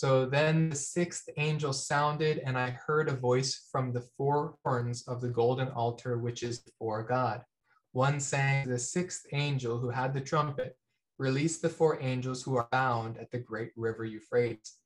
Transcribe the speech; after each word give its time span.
So 0.00 0.24
then 0.24 0.70
the 0.70 0.76
sixth 0.76 1.28
angel 1.36 1.74
sounded, 1.74 2.38
and 2.38 2.56
I 2.56 2.70
heard 2.70 3.10
a 3.10 3.14
voice 3.14 3.68
from 3.70 3.92
the 3.92 4.00
four 4.00 4.54
horns 4.64 5.06
of 5.06 5.20
the 5.20 5.28
golden 5.28 5.68
altar, 5.68 6.16
which 6.16 6.42
is 6.42 6.58
before 6.60 7.02
God. 7.02 7.44
One 7.92 8.18
sang, 8.18 8.66
The 8.66 8.78
sixth 8.78 9.26
angel 9.32 9.76
who 9.76 9.90
had 9.90 10.14
the 10.14 10.22
trumpet 10.22 10.78
release 11.18 11.58
the 11.58 11.68
four 11.68 12.00
angels 12.00 12.42
who 12.42 12.56
are 12.56 12.66
bound 12.72 13.18
at 13.18 13.30
the 13.30 13.40
great 13.40 13.72
river 13.76 14.06
Euphrates. 14.06 14.78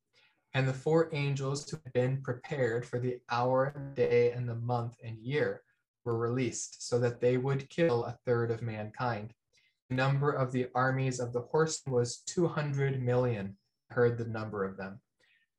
And 0.53 0.67
the 0.67 0.73
four 0.73 1.07
angels 1.13 1.69
who 1.69 1.77
had 1.85 1.93
been 1.93 2.21
prepared 2.21 2.85
for 2.85 2.99
the 2.99 3.21
hour, 3.31 3.93
day, 3.95 4.33
and 4.33 4.49
the 4.49 4.55
month 4.55 4.97
and 5.01 5.17
year 5.19 5.61
were 6.03 6.17
released, 6.17 6.85
so 6.85 6.99
that 6.99 7.21
they 7.21 7.37
would 7.37 7.69
kill 7.69 8.03
a 8.03 8.19
third 8.25 8.51
of 8.51 8.61
mankind. 8.61 9.33
The 9.89 9.95
number 9.95 10.31
of 10.31 10.51
the 10.51 10.67
armies 10.75 11.21
of 11.21 11.31
the 11.31 11.43
horsemen 11.43 11.95
was 11.95 12.17
200 12.17 13.01
million. 13.01 13.55
I 13.89 13.93
heard 13.93 14.17
the 14.17 14.25
number 14.25 14.65
of 14.65 14.75
them. 14.75 14.99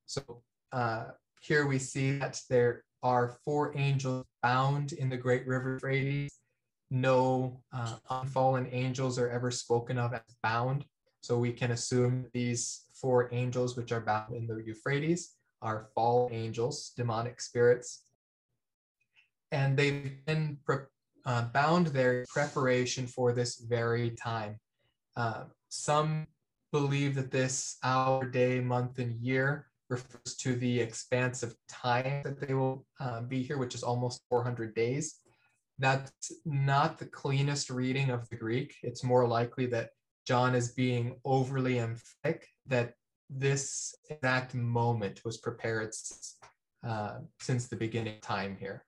So 0.06 0.42
uh, 0.72 1.06
here 1.40 1.66
we 1.66 1.78
see 1.78 2.18
that 2.18 2.40
there 2.48 2.84
are 3.02 3.36
four 3.44 3.76
angels 3.76 4.24
bound 4.42 4.92
in 4.92 5.08
the 5.08 5.16
great 5.16 5.46
river 5.46 5.74
Euphrates. 5.74 6.38
No 6.90 7.60
uh, 7.72 7.96
unfallen 8.10 8.68
angels 8.72 9.18
are 9.18 9.28
ever 9.28 9.50
spoken 9.50 9.98
of 9.98 10.14
as 10.14 10.22
bound. 10.42 10.84
So 11.20 11.36
we 11.38 11.52
can 11.52 11.72
assume 11.72 12.26
these 12.32 12.84
four 12.94 13.28
angels, 13.32 13.76
which 13.76 13.90
are 13.90 14.00
bound 14.00 14.34
in 14.34 14.46
the 14.46 14.62
Euphrates, 14.64 15.34
are 15.60 15.88
fallen 15.94 16.32
angels, 16.32 16.92
demonic 16.96 17.40
spirits. 17.40 18.02
And 19.50 19.76
they've 19.76 20.24
been 20.24 20.58
uh, 21.24 21.42
bound 21.52 21.88
there 21.88 22.20
in 22.20 22.26
preparation 22.28 23.06
for 23.08 23.32
this 23.32 23.56
very 23.56 24.10
time. 24.10 24.60
Uh, 25.16 25.44
some 25.68 26.26
believe 26.70 27.16
that 27.16 27.32
this 27.32 27.78
hour, 27.82 28.24
day, 28.24 28.60
month, 28.60 28.98
and 28.98 29.20
year 29.20 29.66
refers 29.88 30.36
to 30.40 30.56
the 30.56 30.80
expanse 30.80 31.42
of 31.42 31.54
time 31.68 32.22
that 32.24 32.40
they 32.40 32.54
will 32.54 32.86
uh, 33.00 33.20
be 33.22 33.42
here, 33.42 33.58
which 33.58 33.74
is 33.74 33.82
almost 33.82 34.22
400 34.28 34.74
days. 34.74 35.16
That's 35.78 36.12
not 36.44 36.98
the 36.98 37.06
cleanest 37.06 37.70
reading 37.70 38.10
of 38.10 38.28
the 38.28 38.36
Greek. 38.36 38.74
It's 38.82 39.04
more 39.04 39.26
likely 39.26 39.66
that 39.66 39.90
John 40.26 40.54
is 40.54 40.72
being 40.72 41.16
overly 41.24 41.78
emphatic 41.78 42.48
that 42.66 42.94
this 43.30 43.94
exact 44.10 44.54
moment 44.54 45.24
was 45.24 45.38
prepared 45.38 45.92
uh, 46.86 47.18
since 47.40 47.68
the 47.68 47.76
beginning 47.76 48.14
of 48.14 48.20
time 48.22 48.56
here. 48.58 48.84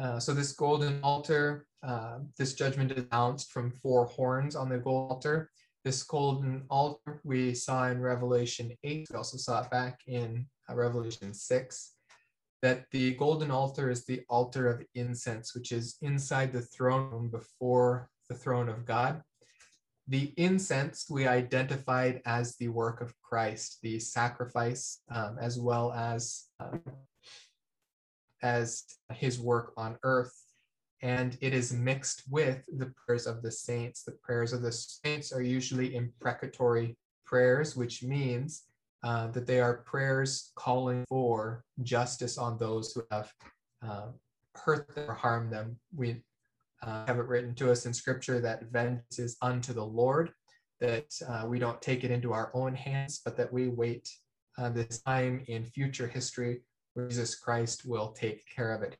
Uh, 0.00 0.18
so 0.18 0.32
this 0.32 0.52
golden 0.52 1.00
altar, 1.02 1.66
uh, 1.82 2.18
this 2.38 2.54
judgment 2.54 2.90
is 2.92 3.04
announced 3.10 3.52
from 3.52 3.70
four 3.70 4.06
horns 4.06 4.56
on 4.56 4.68
the 4.68 4.78
gold 4.78 5.10
altar. 5.12 5.50
This 5.84 6.02
golden 6.02 6.64
altar 6.68 7.20
we 7.24 7.54
saw 7.54 7.88
in 7.88 8.00
Revelation 8.00 8.72
8. 8.84 9.08
We 9.10 9.16
also 9.16 9.38
saw 9.38 9.62
it 9.62 9.70
back 9.70 10.00
in 10.06 10.46
uh, 10.68 10.74
Revelation 10.74 11.32
6 11.32 11.94
that 12.62 12.84
the 12.90 13.14
golden 13.14 13.50
altar 13.50 13.90
is 13.90 14.04
the 14.04 14.22
altar 14.28 14.68
of 14.68 14.84
incense, 14.94 15.54
which 15.54 15.72
is 15.72 15.96
inside 16.02 16.52
the 16.52 16.60
throne 16.60 17.10
room 17.10 17.30
before 17.30 18.10
the 18.28 18.34
throne 18.34 18.68
of 18.68 18.84
God. 18.84 19.22
The 20.08 20.34
incense 20.36 21.06
we 21.08 21.26
identified 21.26 22.20
as 22.26 22.56
the 22.56 22.68
work 22.68 23.00
of 23.00 23.14
Christ, 23.22 23.78
the 23.82 23.98
sacrifice, 23.98 25.00
um, 25.10 25.38
as 25.40 25.58
well 25.58 25.92
as 25.92 26.46
um, 26.58 26.82
as 28.42 28.84
his 29.12 29.38
work 29.38 29.72
on 29.76 29.96
earth. 30.02 30.34
And 31.02 31.36
it 31.40 31.54
is 31.54 31.72
mixed 31.72 32.24
with 32.28 32.62
the 32.76 32.92
prayers 32.96 33.26
of 33.26 33.42
the 33.42 33.50
saints. 33.50 34.02
The 34.02 34.18
prayers 34.22 34.52
of 34.52 34.62
the 34.62 34.72
saints 34.72 35.32
are 35.32 35.42
usually 35.42 35.94
imprecatory 35.94 36.96
prayers, 37.24 37.74
which 37.74 38.02
means 38.02 38.64
uh, 39.02 39.28
that 39.28 39.46
they 39.46 39.60
are 39.60 39.78
prayers 39.78 40.52
calling 40.56 41.04
for 41.08 41.64
justice 41.82 42.36
on 42.36 42.58
those 42.58 42.92
who 42.92 43.02
have 43.10 43.32
uh, 43.82 44.08
hurt 44.54 44.94
them 44.94 45.10
or 45.10 45.14
harmed 45.14 45.52
them. 45.52 45.78
We 45.94 46.22
uh, 46.82 47.06
have 47.06 47.18
it 47.18 47.26
written 47.26 47.54
to 47.56 47.70
us 47.70 47.86
in 47.86 47.94
scripture 47.94 48.40
that 48.40 48.70
vengeance 48.70 49.18
is 49.18 49.36
unto 49.40 49.72
the 49.72 49.84
Lord, 49.84 50.32
that 50.80 51.14
uh, 51.28 51.46
we 51.46 51.58
don't 51.58 51.80
take 51.80 52.04
it 52.04 52.10
into 52.10 52.32
our 52.32 52.50
own 52.54 52.74
hands, 52.74 53.20
but 53.24 53.36
that 53.36 53.52
we 53.52 53.68
wait 53.68 54.08
uh, 54.58 54.68
this 54.68 55.00
time 55.02 55.44
in 55.48 55.64
future 55.64 56.08
history 56.08 56.60
where 56.94 57.08
Jesus 57.08 57.34
Christ 57.34 57.86
will 57.86 58.12
take 58.12 58.44
care 58.54 58.74
of 58.74 58.82
it. 58.82 58.96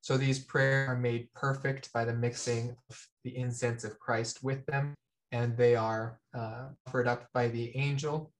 So 0.00 0.16
these 0.16 0.38
prayers 0.38 0.88
are 0.88 0.96
made 0.96 1.28
perfect 1.34 1.92
by 1.92 2.04
the 2.04 2.14
mixing 2.14 2.76
of 2.88 3.06
the 3.24 3.36
incense 3.36 3.84
of 3.84 3.98
Christ 3.98 4.42
with 4.42 4.64
them, 4.66 4.94
and 5.30 5.56
they 5.56 5.76
are 5.76 6.18
offered 6.34 7.06
up 7.06 7.26
by 7.34 7.48
the 7.48 7.76
angel 7.76 8.32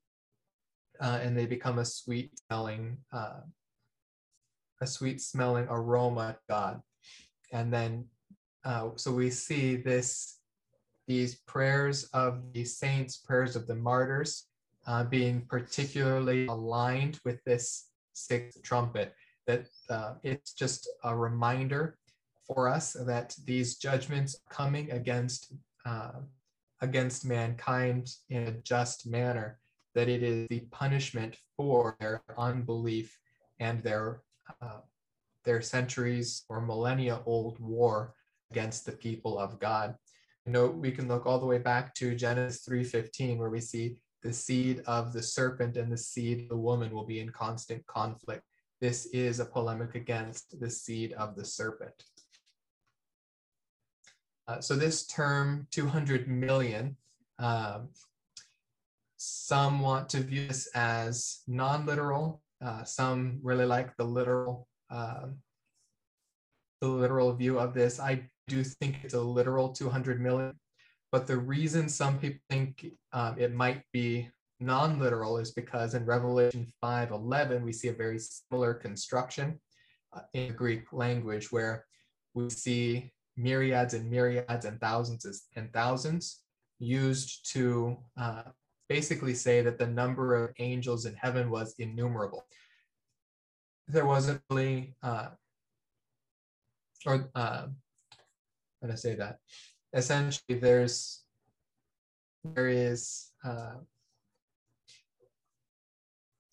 uh, 1.01 1.19
and 1.23 1.37
they 1.37 1.47
become 1.47 1.79
a 1.79 1.85
sweet 1.85 2.39
smelling 2.47 2.99
uh, 3.13 3.41
a 4.83 4.87
sweet 4.87 5.21
smelling 5.21 5.67
aroma 5.69 6.37
God. 6.49 6.81
And 7.53 7.73
then 7.73 8.07
uh, 8.65 8.91
so 8.97 9.13
we 9.13 9.31
see 9.31 9.77
this 9.77 10.39
these 11.07 11.37
prayers 11.47 12.05
of 12.13 12.53
the 12.53 12.65
saints, 12.65 13.17
prayers 13.17 13.57
of 13.57 13.67
the 13.67 13.75
martyrs, 13.75 14.47
uh, 14.87 15.05
being 15.05 15.45
particularly 15.49 16.47
aligned 16.47 17.19
with 17.25 17.43
this 17.45 17.89
sixth 18.13 18.63
trumpet. 18.63 19.15
That 19.51 19.67
uh, 19.89 20.15
it's 20.23 20.53
just 20.53 20.89
a 21.03 21.17
reminder 21.17 21.99
for 22.47 22.69
us 22.69 22.93
that 22.93 23.35
these 23.45 23.77
judgments 23.77 24.41
coming 24.49 24.91
against 24.93 25.53
uh, 25.85 26.21
against 26.81 27.25
mankind 27.25 28.11
in 28.29 28.43
a 28.45 28.53
just 28.53 29.07
manner 29.07 29.59
that 29.95 30.09
it 30.09 30.23
is 30.23 30.47
the 30.49 30.61
punishment 30.71 31.37
for 31.57 31.97
their 32.01 32.23
unbelief 32.39 33.19
and 33.59 33.83
their 33.83 34.23
uh, 34.63 34.81
their 35.45 35.61
centuries 35.61 36.45
or 36.49 36.61
millennia 36.61 37.21
old 37.27 37.59
war 37.59 38.15
against 38.53 38.87
the 38.87 38.93
people 38.93 39.37
of 39.39 39.59
God. 39.59 39.97
You 40.47 40.53
know, 40.53 40.67
we 40.69 40.93
can 40.93 41.09
look 41.09 41.27
all 41.27 41.41
the 41.41 41.47
way 41.47 41.59
back 41.59 41.95
to 41.97 42.15
Genesis 42.15 42.65
3:15 42.69 43.39
where 43.39 43.51
we 43.51 43.61
see 43.61 44.01
the 44.23 44.33
seed 44.33 44.83
of 44.87 45.13
the 45.13 45.23
serpent 45.23 45.77
and 45.77 45.91
the 45.91 45.99
seed 45.99 46.43
of 46.43 46.49
the 46.49 46.57
woman 46.57 46.93
will 46.93 47.07
be 47.07 47.21
in 47.21 47.31
constant 47.31 47.85
conflict. 47.87 48.45
This 48.81 49.07
is 49.07 49.41
a 49.41 49.45
polemic 49.45 49.95
against 49.95 50.59
the 50.59 50.71
seed 50.71 51.13
of 51.13 51.37
the 51.37 51.45
serpent. 51.45 52.05
Uh, 54.49 54.61
so 54.61 54.75
this 54.75 55.07
term 55.07 55.67
200 55.71 56.29
million 56.29 56.97
um, 57.39 57.89
some 59.17 59.81
want 59.81 60.09
to 60.11 60.21
view 60.21 60.49
this 60.49 60.67
as 60.75 61.41
non-literal. 61.47 62.43
Uh, 62.65 62.85
some 62.85 63.39
really 63.43 63.67
like 63.67 63.95
the 63.97 64.05
literal, 64.05 64.67
uh, 64.91 65.27
the 66.81 66.89
literal 66.89 67.35
view 67.35 67.59
of 67.59 67.75
this. 67.75 68.01
I 68.01 68.29
do 68.49 68.65
think 68.65 69.01
it's 69.03 69.15
a 69.15 69.21
literal 69.21 69.71
200 69.71 70.21
million, 70.21 70.59
but 71.13 71.27
the 71.27 71.37
reason 71.37 71.89
some 71.89 72.19
people 72.19 72.41
think 72.49 72.87
um, 73.13 73.37
it 73.39 73.55
might 73.55 73.83
be 73.93 74.31
non-literal 74.61 75.39
is 75.39 75.53
because 75.53 75.95
in 75.95 76.05
Revelation 76.05 76.67
5:11 76.83 77.63
we 77.65 77.73
see 77.73 77.89
a 77.89 77.93
very 77.93 78.19
similar 78.19 78.75
construction 78.75 79.59
uh, 80.13 80.21
in 80.35 80.49
the 80.49 80.55
Greek 80.55 80.93
language 80.93 81.51
where 81.51 81.87
we 82.35 82.51
see 82.51 83.13
myriads 83.37 83.95
and 83.95 84.11
myriads 84.11 84.65
and 84.67 84.81
thousands 84.81 85.49
and 85.57 85.73
thousands 85.73 86.43
used 86.79 87.51
to 87.53 87.97
uh, 88.19 88.43
basically 88.89 89.35
say 89.35 89.63
that 89.63 89.79
the 89.79 89.87
number 89.87 90.35
of 90.35 90.53
angels 90.59 91.07
in 91.07 91.15
heaven 91.15 91.51
was 91.51 91.75
innumerable. 91.79 92.45
There 93.89 94.07
wasn't 94.07 94.43
really, 94.51 94.95
uh, 95.03 95.29
or 97.07 97.31
uh, 97.35 97.67
how 98.83 98.89
to 98.89 98.97
say 98.97 99.15
that? 99.15 99.39
Essentially, 99.95 100.59
there's 100.59 101.25
there 102.45 102.69
is 102.69 103.31
uh, 103.45 103.75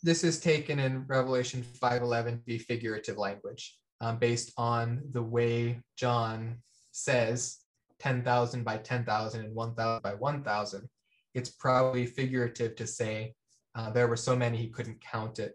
this 0.03 0.23
is 0.23 0.39
taken 0.39 0.79
in 0.79 1.05
Revelation 1.07 1.63
5:11 1.63 2.39
to 2.39 2.45
be 2.45 2.57
figurative 2.57 3.17
language, 3.17 3.77
um, 4.01 4.17
based 4.17 4.51
on 4.57 5.01
the 5.11 5.23
way 5.23 5.81
John 5.95 6.61
says 6.91 7.57
10,000 7.99 8.63
by 8.63 8.77
10,000 8.77 9.45
and 9.45 9.55
1,000 9.55 10.03
by 10.03 10.13
1,000 10.13 10.89
it's 11.37 11.51
probably 11.51 12.07
figurative 12.07 12.75
to 12.75 12.87
say 12.87 13.35
uh, 13.75 13.91
there 13.91 14.07
were 14.07 14.17
so 14.17 14.35
many 14.35 14.57
he 14.57 14.69
couldn't 14.69 14.99
count 14.99 15.37
it. 15.37 15.53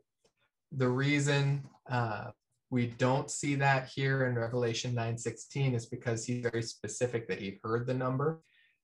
The 0.70 0.88
reason 0.88 1.64
uh, 1.90 2.30
we 2.70 2.86
don't 2.86 3.28
see 3.28 3.56
that 3.56 3.88
here 3.88 4.26
in 4.26 4.36
Revelation 4.36 4.94
9:16 4.94 5.74
is 5.74 5.86
because 5.86 6.24
he's 6.24 6.42
very 6.42 6.62
specific 6.62 7.26
that 7.28 7.40
he 7.40 7.58
heard 7.64 7.86
the 7.86 7.94
number. 7.94 8.42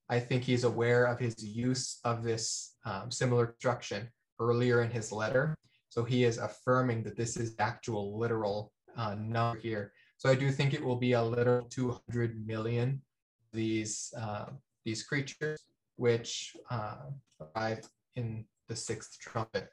I 0.09 0.19
think 0.19 0.43
he's 0.43 0.65
aware 0.65 1.05
of 1.05 1.19
his 1.19 1.41
use 1.41 1.99
of 2.03 2.21
this 2.21 2.75
um, 2.85 3.09
similar 3.11 3.47
construction 3.47 4.09
earlier 4.39 4.81
in 4.81 4.91
his 4.91 5.11
letter. 5.11 5.55
So 5.89 6.03
he 6.03 6.23
is 6.23 6.37
affirming 6.37 7.03
that 7.03 7.17
this 7.17 7.37
is 7.37 7.55
actual 7.59 8.17
literal 8.17 8.71
uh, 8.95 9.15
number 9.15 9.59
here. 9.59 9.91
So 10.17 10.29
I 10.29 10.35
do 10.35 10.51
think 10.51 10.73
it 10.73 10.83
will 10.83 10.97
be 10.97 11.13
a 11.13 11.23
literal 11.23 11.65
200 11.67 12.45
million 12.45 13.01
these 13.51 14.13
uh, 14.17 14.45
these 14.85 15.03
creatures 15.03 15.63
which 15.95 16.55
uh, 16.69 16.95
arrive 17.41 17.87
in 18.15 18.45
the 18.67 18.75
sixth 18.75 19.19
trumpet. 19.19 19.69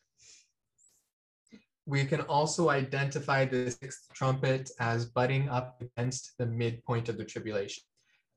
We 1.85 2.05
can 2.05 2.23
also 2.23 2.71
identify 2.71 3.45
the 3.45 3.71
sixth 3.71 4.09
trumpet 4.13 4.71
as 4.81 5.05
butting 5.05 5.49
up 5.49 5.81
against 5.81 6.37
the 6.39 6.47
midpoint 6.47 7.09
of 7.09 7.17
the 7.17 7.25
tribulation. 7.25 7.85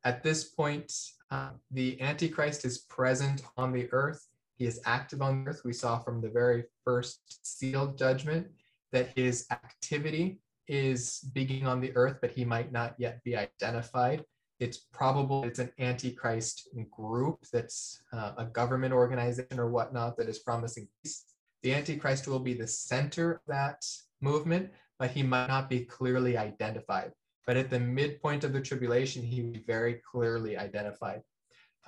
At 0.03 0.21
this 0.23 0.43
point, 0.43 0.93
uh, 1.31 1.51
the 1.71 1.99
Antichrist 1.99 2.63
is 2.63 2.77
present 2.77 3.41
on 3.57 3.73
the 3.73 3.91
earth. 3.91 4.27
He 4.59 4.65
is 4.65 4.81
active 4.85 5.21
on 5.21 5.47
earth. 5.47 5.61
We 5.63 5.71
saw 5.71 5.99
from 5.99 6.19
the 6.19 6.29
very 6.29 6.65
first 6.83 7.39
sealed 7.43 7.97
judgment 7.97 8.47
that 8.91 9.13
his 9.15 9.47
activity 9.51 10.41
is 10.67 11.21
beginning 11.33 11.65
on 11.65 11.79
the 11.79 11.95
earth, 11.95 12.17
but 12.21 12.31
he 12.31 12.43
might 12.43 12.73
not 12.73 12.93
yet 12.97 13.23
be 13.23 13.37
identified. 13.37 14.25
It's 14.59 14.77
probable 14.77 15.45
it's 15.45 15.59
an 15.59 15.71
antichrist 15.79 16.67
group 16.91 17.39
that's 17.53 18.03
uh, 18.11 18.33
a 18.37 18.45
government 18.45 18.93
organization 18.93 19.57
or 19.57 19.69
whatnot 19.69 20.17
that 20.17 20.27
is 20.27 20.39
promising 20.39 20.89
peace. 21.01 21.23
The 21.63 21.73
antichrist 21.73 22.27
will 22.27 22.39
be 22.39 22.53
the 22.53 22.67
center 22.67 23.31
of 23.31 23.39
that 23.47 23.85
movement, 24.19 24.71
but 24.99 25.11
he 25.11 25.23
might 25.23 25.47
not 25.47 25.69
be 25.69 25.85
clearly 25.85 26.37
identified. 26.37 27.13
But 27.47 27.55
at 27.55 27.69
the 27.69 27.79
midpoint 27.79 28.43
of 28.43 28.51
the 28.51 28.61
tribulation, 28.61 29.23
he 29.23 29.41
will 29.41 29.53
be 29.53 29.63
very 29.65 30.01
clearly 30.11 30.57
identified. 30.57 31.21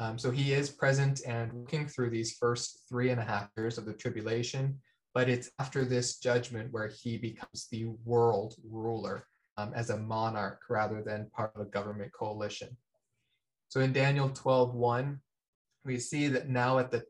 Um, 0.02 0.18
so 0.18 0.32
he 0.32 0.52
is 0.52 0.70
present 0.70 1.22
and 1.26 1.54
working 1.54 1.88
through 1.88 2.10
these 2.10 2.36
first 2.38 2.84
three 2.90 3.12
and 3.12 3.22
a 3.22 3.24
half 3.24 3.50
years 3.56 3.78
of 3.78 3.86
the 3.86 3.94
tribulation 3.94 4.78
but 5.14 5.30
it's 5.30 5.52
after 5.60 5.84
this 5.84 6.18
judgment 6.20 6.72
where 6.72 6.88
he 6.88 7.18
becomes 7.18 7.68
the 7.72 7.86
world 8.06 8.56
ruler 8.64 9.28
um, 9.58 9.74
as 9.76 9.90
a 9.90 9.98
monarch 9.98 10.62
rather 10.70 11.02
than 11.02 11.30
part 11.36 11.52
of 11.56 11.62
a 11.62 11.70
government 11.70 12.12
coalition. 12.14 12.70
So 13.68 13.82
in 13.82 13.94
Daniel 13.94 14.30
12, 14.30 14.74
1, 14.74 15.20
we 15.86 16.00
see 16.00 16.28
that 16.28 16.50
now 16.50 16.80
at 16.80 16.92
the 16.92 17.04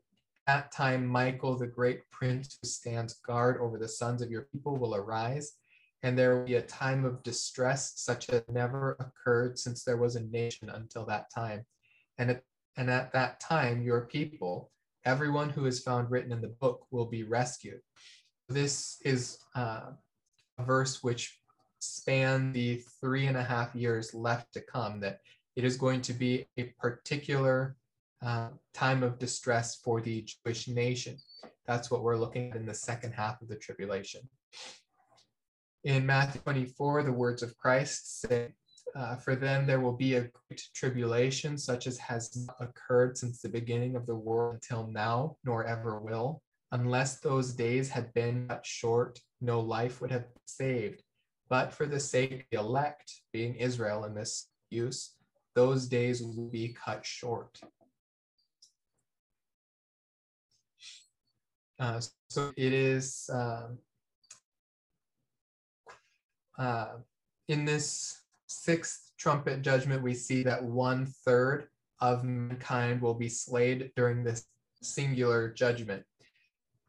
that 0.48 0.72
time 0.72 1.06
Michael, 1.06 1.56
the 1.56 1.68
great 1.68 2.00
prince 2.10 2.58
who 2.60 2.68
stands 2.68 3.14
guard 3.24 3.58
over 3.60 3.78
the 3.78 3.86
sons 3.86 4.22
of 4.22 4.30
your 4.30 4.48
people, 4.52 4.76
will 4.76 4.96
arise, 4.96 5.52
and 6.02 6.18
there 6.18 6.36
will 6.36 6.44
be 6.44 6.56
a 6.56 6.62
time 6.62 7.04
of 7.04 7.22
distress 7.22 7.92
such 7.94 8.28
as 8.28 8.42
never 8.50 8.96
occurred 8.98 9.56
since 9.56 9.84
there 9.84 9.98
was 9.98 10.16
a 10.16 10.24
nation 10.24 10.68
until 10.70 11.06
that 11.06 11.30
time. 11.32 11.64
And 12.18 12.30
at, 12.30 12.42
and 12.76 12.90
at 12.90 13.12
that 13.12 13.40
time, 13.40 13.82
your 13.82 14.02
people, 14.02 14.70
everyone 15.04 15.50
who 15.50 15.66
is 15.66 15.80
found 15.80 16.10
written 16.10 16.32
in 16.32 16.40
the 16.40 16.54
book, 16.60 16.86
will 16.90 17.06
be 17.06 17.22
rescued 17.22 17.80
this 18.52 18.98
is 19.04 19.38
uh, 19.56 19.90
a 20.58 20.64
verse 20.64 21.02
which 21.02 21.38
span 21.78 22.52
the 22.52 22.82
three 23.00 23.26
and 23.26 23.36
a 23.36 23.42
half 23.42 23.74
years 23.74 24.14
left 24.14 24.52
to 24.54 24.60
come, 24.60 25.00
that 25.00 25.20
it 25.56 25.64
is 25.64 25.76
going 25.76 26.00
to 26.02 26.12
be 26.12 26.46
a 26.56 26.64
particular 26.78 27.76
uh, 28.24 28.48
time 28.72 29.02
of 29.02 29.18
distress 29.18 29.76
for 29.76 30.00
the 30.00 30.24
Jewish 30.44 30.68
nation. 30.68 31.16
That's 31.66 31.90
what 31.90 32.02
we're 32.02 32.16
looking 32.16 32.50
at 32.50 32.56
in 32.56 32.66
the 32.66 32.74
second 32.74 33.12
half 33.12 33.42
of 33.42 33.48
the 33.48 33.56
tribulation. 33.56 34.22
In 35.84 36.06
Matthew 36.06 36.40
24, 36.42 37.02
the 37.02 37.12
words 37.12 37.42
of 37.42 37.56
Christ 37.56 38.20
say, 38.20 38.54
uh, 38.94 39.16
For 39.16 39.34
them 39.36 39.66
there 39.66 39.80
will 39.80 39.96
be 39.96 40.14
a 40.14 40.20
great 40.20 40.62
tribulation, 40.74 41.56
such 41.56 41.86
as 41.86 41.98
has 41.98 42.48
occurred 42.60 43.16
since 43.16 43.40
the 43.40 43.48
beginning 43.48 43.96
of 43.96 44.06
the 44.06 44.14
world 44.14 44.54
until 44.54 44.86
now, 44.86 45.36
nor 45.44 45.64
ever 45.64 45.98
will. 45.98 46.42
Unless 46.72 47.20
those 47.20 47.52
days 47.52 47.90
had 47.90 48.12
been 48.14 48.48
cut 48.48 48.64
short, 48.64 49.20
no 49.40 49.60
life 49.60 50.00
would 50.00 50.10
have 50.10 50.22
been 50.22 50.46
saved. 50.46 51.02
But 51.48 51.72
for 51.72 51.86
the 51.86 52.00
sake 52.00 52.32
of 52.32 52.40
the 52.50 52.58
elect, 52.58 53.20
being 53.32 53.54
Israel 53.56 54.04
in 54.04 54.14
this 54.14 54.48
use, 54.70 55.14
those 55.54 55.86
days 55.86 56.22
will 56.22 56.48
be 56.48 56.74
cut 56.84 57.04
short. 57.04 57.60
Uh, 61.78 62.00
so 62.30 62.52
it 62.56 62.72
is 62.72 63.28
uh, 63.32 63.68
uh, 66.58 66.92
in 67.48 67.64
this 67.64 68.21
sixth 68.52 69.12
trumpet 69.18 69.62
judgment, 69.62 70.02
we 70.02 70.14
see 70.14 70.42
that 70.42 70.62
one 70.62 71.06
third 71.24 71.68
of 72.00 72.24
mankind 72.24 73.00
will 73.00 73.14
be 73.14 73.28
slayed 73.28 73.92
during 73.96 74.24
this 74.24 74.44
singular 74.82 75.50
judgment. 75.52 76.02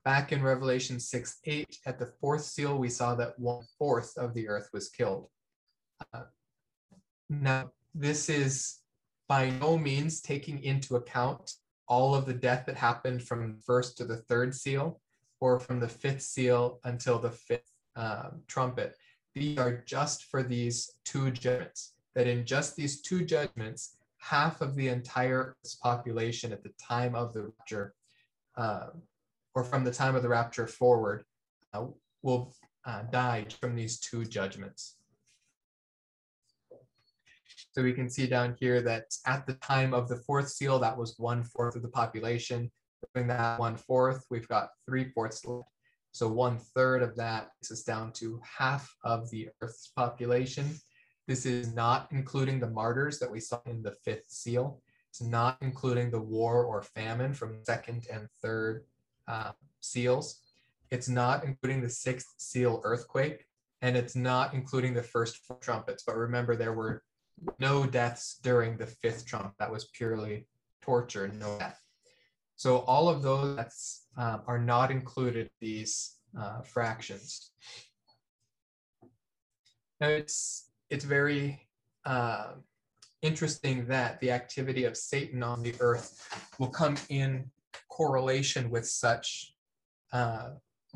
Back 0.04 0.31
in 0.31 0.42
Revelation 0.42 1.00
6 1.00 1.39
8, 1.45 1.77
at 1.86 2.00
the 2.00 2.12
fourth 2.19 2.44
seal, 2.44 2.77
we 2.77 2.89
saw 2.89 3.15
that 3.15 3.39
one 3.39 3.63
fourth 3.77 4.18
of 4.18 4.33
the 4.33 4.50
earth 4.50 4.69
was 4.74 4.89
killed. 4.89 5.30
Uh, 6.13 6.24
now, 7.30 7.71
this 7.95 8.30
is 8.30 8.80
by 9.30 9.51
no 9.51 9.77
means 9.77 10.21
taking 10.21 10.62
into 10.63 10.95
account 10.95 11.54
all 11.88 12.16
of 12.16 12.25
the 12.25 12.33
death 12.33 12.66
that 12.66 12.75
happened 12.75 13.24
from 13.24 13.57
first 13.66 13.98
to 13.98 14.06
the 14.06 14.18
third 14.18 14.54
seal 14.54 15.00
or 15.39 15.59
from 15.59 15.80
the 15.80 15.88
fifth 15.88 16.21
seal 16.21 16.80
until 16.83 17.19
the 17.19 17.31
fifth 17.31 17.71
um, 17.95 18.42
trumpet. 18.48 18.95
These 19.35 19.57
are 19.57 19.83
just 19.85 20.25
for 20.25 20.44
these 20.44 20.91
two 21.06 21.31
judgments, 21.31 21.94
that 22.15 22.27
in 22.27 22.45
just 22.45 22.75
these 22.75 23.01
two 23.01 23.25
judgments, 23.25 23.97
half 24.19 24.62
of 24.62 24.75
the 24.75 24.88
entire 24.88 25.56
population 25.81 26.53
at 26.53 26.63
the 26.63 26.71
time 26.81 27.15
of 27.15 27.33
the 27.33 27.44
rapture 27.44 27.94
uh, 28.56 28.88
or 29.56 29.63
from 29.63 29.83
the 29.83 29.91
time 29.91 30.15
of 30.15 30.24
the 30.24 30.30
rapture 30.30 30.68
forward 30.68 31.24
uh, 31.74 31.85
will 32.21 32.53
uh, 32.85 33.01
die 33.12 33.45
from 33.59 33.75
these 33.75 34.00
two 34.00 34.24
judgments. 34.25 34.97
So 37.71 37.81
we 37.81 37.94
can 37.94 38.09
see 38.09 38.27
down 38.27 38.56
here 38.59 38.81
that 38.81 39.06
at 39.25 39.47
the 39.47 39.56
time 39.56 39.94
of 39.94 40.07
the 40.07 40.18
fourth 40.18 40.49
seal, 40.49 40.78
that 40.80 40.97
was 40.97 41.16
one 41.18 41.44
fourth 41.44 41.75
of 41.75 41.81
the 41.81 41.87
population. 41.87 42.71
Doing 43.16 43.28
that 43.28 43.59
one 43.59 43.78
fourth, 43.78 44.25
we've 44.30 44.47
got 44.47 44.69
three 44.85 45.09
fourths 45.09 45.44
left. 45.45 45.68
So 46.13 46.27
one 46.27 46.59
third 46.59 47.01
of 47.01 47.15
that 47.15 47.49
is 47.69 47.83
down 47.83 48.11
to 48.13 48.39
half 48.43 48.95
of 49.03 49.29
the 49.31 49.49
Earth's 49.61 49.91
population. 49.95 50.69
This 51.27 51.45
is 51.47 51.73
not 51.73 52.07
including 52.11 52.59
the 52.59 52.69
martyrs 52.69 53.17
that 53.17 53.31
we 53.31 53.39
saw 53.39 53.59
in 53.65 53.81
the 53.81 53.95
fifth 54.05 54.29
seal. 54.29 54.79
It's 55.09 55.23
not 55.23 55.57
including 55.61 56.11
the 56.11 56.21
war 56.21 56.65
or 56.65 56.83
famine 56.83 57.33
from 57.33 57.63
second 57.63 58.05
and 58.11 58.27
third 58.43 58.83
uh, 59.27 59.53
seals. 59.81 60.39
It's 60.91 61.09
not 61.09 61.45
including 61.45 61.81
the 61.81 61.89
sixth 61.89 62.35
seal 62.37 62.79
earthquake, 62.83 63.45
and 63.81 63.97
it's 63.97 64.15
not 64.15 64.53
including 64.53 64.93
the 64.93 65.01
first 65.01 65.39
trumpets. 65.61 66.03
But 66.05 66.15
remember, 66.15 66.55
there 66.55 66.73
were 66.73 67.01
no 67.57 67.87
deaths 67.87 68.39
during 68.43 68.77
the 68.77 68.85
fifth 68.85 69.25
trump. 69.25 69.53
That 69.57 69.71
was 69.71 69.85
purely 69.85 70.47
torture, 70.83 71.27
no 71.27 71.57
death. 71.57 71.79
So 72.55 72.79
all 72.79 73.09
of 73.09 73.23
those 73.23 73.55
deaths 73.55 74.03
uh, 74.17 74.39
are 74.47 74.59
not 74.59 74.91
included 74.91 75.49
these 75.59 76.15
uh, 76.39 76.61
fractions. 76.61 77.51
Now 79.99 80.09
it's 80.09 80.69
it's 80.89 81.05
very 81.05 81.67
uh, 82.05 82.53
interesting 83.21 83.87
that 83.87 84.19
the 84.19 84.31
activity 84.31 84.83
of 84.83 84.97
Satan 84.97 85.41
on 85.41 85.63
the 85.63 85.73
earth 85.79 86.27
will 86.59 86.67
come 86.67 86.97
in 87.09 87.49
correlation 87.89 88.69
with 88.69 88.87
such 88.87 89.53
uh, 90.11 90.49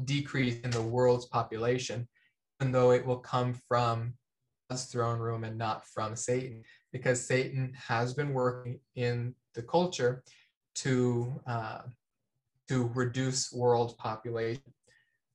decrease 0.04 0.60
in 0.62 0.72
the 0.72 0.82
world's 0.82 1.26
population, 1.26 2.08
even 2.60 2.72
though 2.72 2.92
it 2.92 3.06
will 3.06 3.18
come 3.18 3.56
from 3.68 4.14
God's 4.70 4.86
throne 4.86 5.20
room 5.20 5.44
and 5.44 5.58
not 5.58 5.86
from 5.88 6.16
Satan, 6.16 6.64
because 6.92 7.26
Satan 7.26 7.74
has 7.88 8.14
been 8.14 8.34
working 8.34 8.80
in 8.96 9.34
the 9.56 9.62
culture 9.62 10.24
to 10.76 11.40
uh, 11.48 11.80
to 12.70 12.92
reduce 12.94 13.52
world 13.52 13.98
population. 13.98 14.74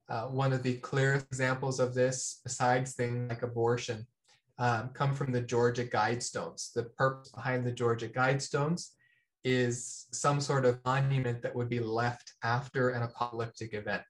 Uh, 0.09 0.25
one 0.25 0.53
of 0.53 0.63
the 0.63 0.75
clearest 0.79 1.27
examples 1.27 1.81
of 1.81 1.95
this, 1.95 2.41
besides 2.45 2.95
things 2.95 3.31
like 3.31 3.43
abortion, 3.43 4.07
um, 4.59 4.91
come 4.93 5.15
from 5.15 5.33
the 5.33 5.41
Georgia 5.41 5.85
Guidestones. 5.85 6.73
The 6.73 6.85
purpose 6.85 7.31
behind 7.31 7.65
the 7.65 7.73
Georgia 7.73 8.09
Guidestones 8.09 8.91
is 9.45 10.07
some 10.13 10.41
sort 10.41 10.65
of 10.65 10.79
monument 10.85 11.43
that 11.43 11.55
would 11.55 11.69
be 11.69 11.81
left 11.81 12.35
after 12.45 12.91
an 12.91 13.03
apocalyptic 13.03 13.75
event, 13.75 14.05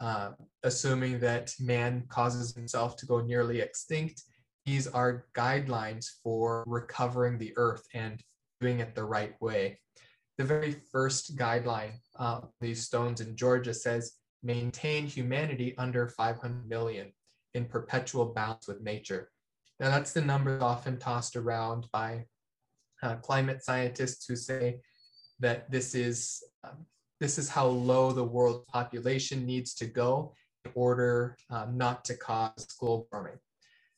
uh, 0.00 0.30
assuming 0.62 1.18
that 1.20 1.52
man 1.60 2.04
causes 2.08 2.54
himself 2.54 2.96
to 2.96 3.06
go 3.06 3.20
nearly 3.20 3.60
extinct. 3.60 4.22
These 4.64 4.86
are 4.86 5.26
guidelines 5.34 6.06
for 6.22 6.64
recovering 6.66 7.38
the 7.38 7.52
earth 7.56 7.84
and 7.94 8.22
doing 8.60 8.78
it 8.78 8.94
the 8.94 9.04
right 9.04 9.34
way. 9.40 9.80
The 10.38 10.44
very 10.44 10.76
first 10.90 11.36
guideline, 11.36 11.92
uh, 12.18 12.40
these 12.60 12.84
stones 12.84 13.20
in 13.20 13.36
Georgia 13.36 13.74
says, 13.74 14.12
maintain 14.42 15.06
humanity 15.06 15.74
under 15.78 16.08
500 16.08 16.68
million 16.68 17.12
in 17.54 17.66
perpetual 17.66 18.26
balance 18.26 18.66
with 18.66 18.82
nature. 18.82 19.30
Now 19.78 19.90
that's 19.90 20.12
the 20.12 20.22
number 20.22 20.62
often 20.62 20.98
tossed 20.98 21.36
around 21.36 21.86
by 21.92 22.26
uh, 23.02 23.16
climate 23.16 23.64
scientists 23.64 24.26
who 24.26 24.36
say 24.36 24.80
that 25.40 25.70
this 25.70 25.94
is 25.94 26.42
um, 26.64 26.86
this 27.20 27.38
is 27.38 27.48
how 27.48 27.66
low 27.66 28.10
the 28.10 28.24
world 28.24 28.66
population 28.66 29.46
needs 29.46 29.74
to 29.74 29.86
go 29.86 30.34
in 30.64 30.72
order 30.74 31.36
um, 31.50 31.76
not 31.76 32.04
to 32.06 32.16
cause 32.16 32.66
global 32.80 33.06
warming. 33.12 33.38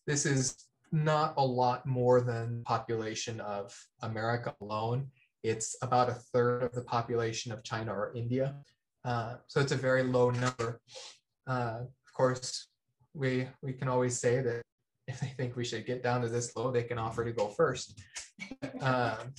This 0.07 0.27
is 0.27 0.57
not 0.93 1.35
a 1.37 1.45
lot 1.45 1.87
more 1.87 2.21
than 2.21 2.63
population 2.65 3.41
of 3.41 3.75
America 4.03 4.55
alone. 4.61 5.09
It's 5.45 5.77
about 5.83 6.09
a 6.09 6.15
third 6.15 6.63
of 6.65 6.73
the 6.73 6.83
population 6.83 7.53
of 7.53 7.63
China 7.63 7.93
or 7.93 8.13
India. 8.17 8.57
Uh, 9.05 9.37
so 9.47 9.61
it's 9.61 9.73
a 9.73 9.77
very 9.77 10.03
low 10.03 10.31
number. 10.31 10.81
Uh, 11.47 11.81
of 11.83 12.15
course, 12.17 12.69
we 13.13 13.47
we 13.63 13.75
can 13.75 13.87
always 13.87 14.19
say 14.19 14.41
that 14.41 14.63
if 15.07 15.21
they 15.21 15.29
think 15.37 15.55
we 15.55 15.65
should 15.65 15.87
get 15.87 16.03
down 16.03 16.23
to 16.23 16.29
this 16.29 16.57
low, 16.57 16.73
they 16.73 16.83
can 16.83 16.99
offer 16.99 17.25
to 17.25 17.33
go 17.33 17.49
first. 17.49 18.01
Um, 18.81 19.33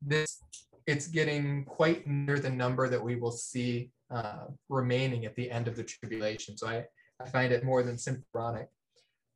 this 0.00 0.38
it's 0.86 1.08
getting 1.08 1.64
quite 1.64 2.06
near 2.06 2.38
the 2.38 2.48
number 2.48 2.88
that 2.88 3.02
we 3.02 3.16
will 3.16 3.32
see 3.32 3.90
uh, 4.10 4.46
remaining 4.68 5.26
at 5.26 5.34
the 5.36 5.50
end 5.50 5.68
of 5.68 5.76
the 5.76 5.82
tribulation. 5.82 6.56
So 6.56 6.68
I, 6.68 6.84
I 7.20 7.28
find 7.28 7.52
it 7.52 7.64
more 7.64 7.82
than 7.82 7.98
symptomatic. 7.98 8.68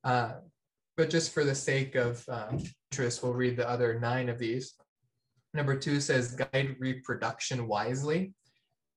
Uh, 0.05 0.35
but 0.97 1.11
just 1.11 1.35
for 1.35 1.45
the 1.45 1.55
sake 1.55 1.95
of 1.95 2.25
um, 2.29 2.63
interest, 2.91 3.23
we'll 3.23 3.35
read 3.35 3.57
the 3.57 3.69
other 3.69 3.99
nine 4.01 4.31
of 4.31 4.39
these. 4.39 4.75
Number 5.55 5.79
two 5.79 6.01
says 6.01 6.35
guide 6.35 6.77
reproduction 6.79 7.67
wisely, 7.69 8.35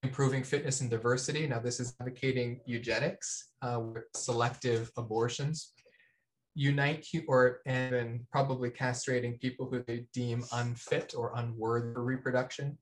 improving 0.04 0.44
fitness 0.44 0.82
and 0.82 0.90
diversity. 0.90 1.48
Now 1.48 1.60
this 1.60 1.80
is 1.80 1.96
advocating 2.00 2.62
eugenics 2.66 3.52
uh, 3.62 3.82
selective 4.14 4.92
abortions 4.98 5.74
unite 6.56 7.06
or 7.28 7.60
and 7.66 8.22
probably 8.32 8.70
castrating 8.70 9.40
people 9.40 9.70
who 9.70 9.84
they 9.86 10.06
deem 10.14 10.44
unfit 10.54 11.14
or 11.16 11.34
unworthy 11.36 11.94
for 11.94 12.04
reproduction, 12.04 12.78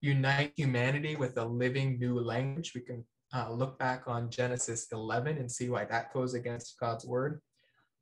unite 0.00 0.52
humanity 0.56 1.16
with 1.16 1.36
a 1.36 1.44
living 1.44 1.98
new 1.98 2.18
language. 2.18 2.72
We 2.74 2.80
can 2.80 3.04
uh, 3.34 3.52
look 3.52 3.78
back 3.78 4.04
on 4.06 4.30
Genesis 4.30 4.88
11 4.90 5.36
and 5.36 5.52
see 5.52 5.68
why 5.68 5.84
that 5.84 6.12
goes 6.12 6.34
against 6.34 6.80
God's 6.80 7.04
word. 7.04 7.40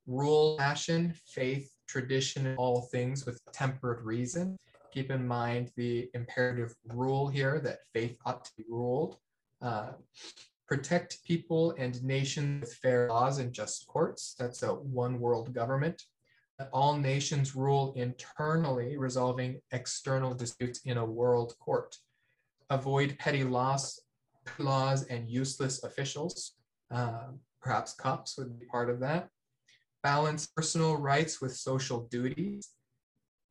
Rule 0.07 0.57
passion, 0.57 1.13
faith, 1.27 1.69
tradition, 1.89 2.55
all 2.57 2.83
things 2.93 3.27
with 3.27 3.41
tempered 3.53 4.03
reason. 4.03 4.57
Keep 4.93 5.11
in 5.11 5.27
mind 5.27 5.71
the 5.77 6.11
imperative 6.15 6.75
rule 6.87 7.29
here 7.29 7.61
that 7.61 7.81
faith 7.93 8.17
ought 8.25 8.45
to 8.45 8.51
be 8.57 8.65
ruled. 8.69 9.17
Uh, 9.61 9.93
protect 10.67 11.25
people 11.25 11.75
and 11.79 12.03
nations 12.03 12.61
with 12.61 12.75
fair 12.75 13.09
laws 13.09 13.39
and 13.39 13.53
just 13.53 13.87
courts. 13.87 14.35
That's 14.39 14.63
a 14.63 14.75
one 14.75 15.19
world 15.19 15.53
government. 15.55 16.03
All 16.73 16.97
nations 16.97 17.55
rule 17.55 17.93
internally, 17.97 18.97
resolving 18.97 19.61
external 19.73 20.35
disputes 20.35 20.81
in 20.85 20.99
a 20.99 21.05
world 21.05 21.55
court. 21.61 21.97
Avoid 22.69 23.17
petty 23.19 23.45
laws, 23.45 24.01
laws 24.59 25.05
and 25.05 25.31
useless 25.31 25.85
officials. 25.85 26.55
Uh, 26.91 27.29
perhaps 27.63 27.95
cops 27.95 28.37
would 28.39 28.59
be 28.59 28.67
part 28.67 28.91
of 28.91 29.01
that. 29.01 29.29
Balance 30.03 30.47
personal 30.47 30.97
rights 30.97 31.41
with 31.41 31.57
social 31.57 32.09
duties. 32.11 32.71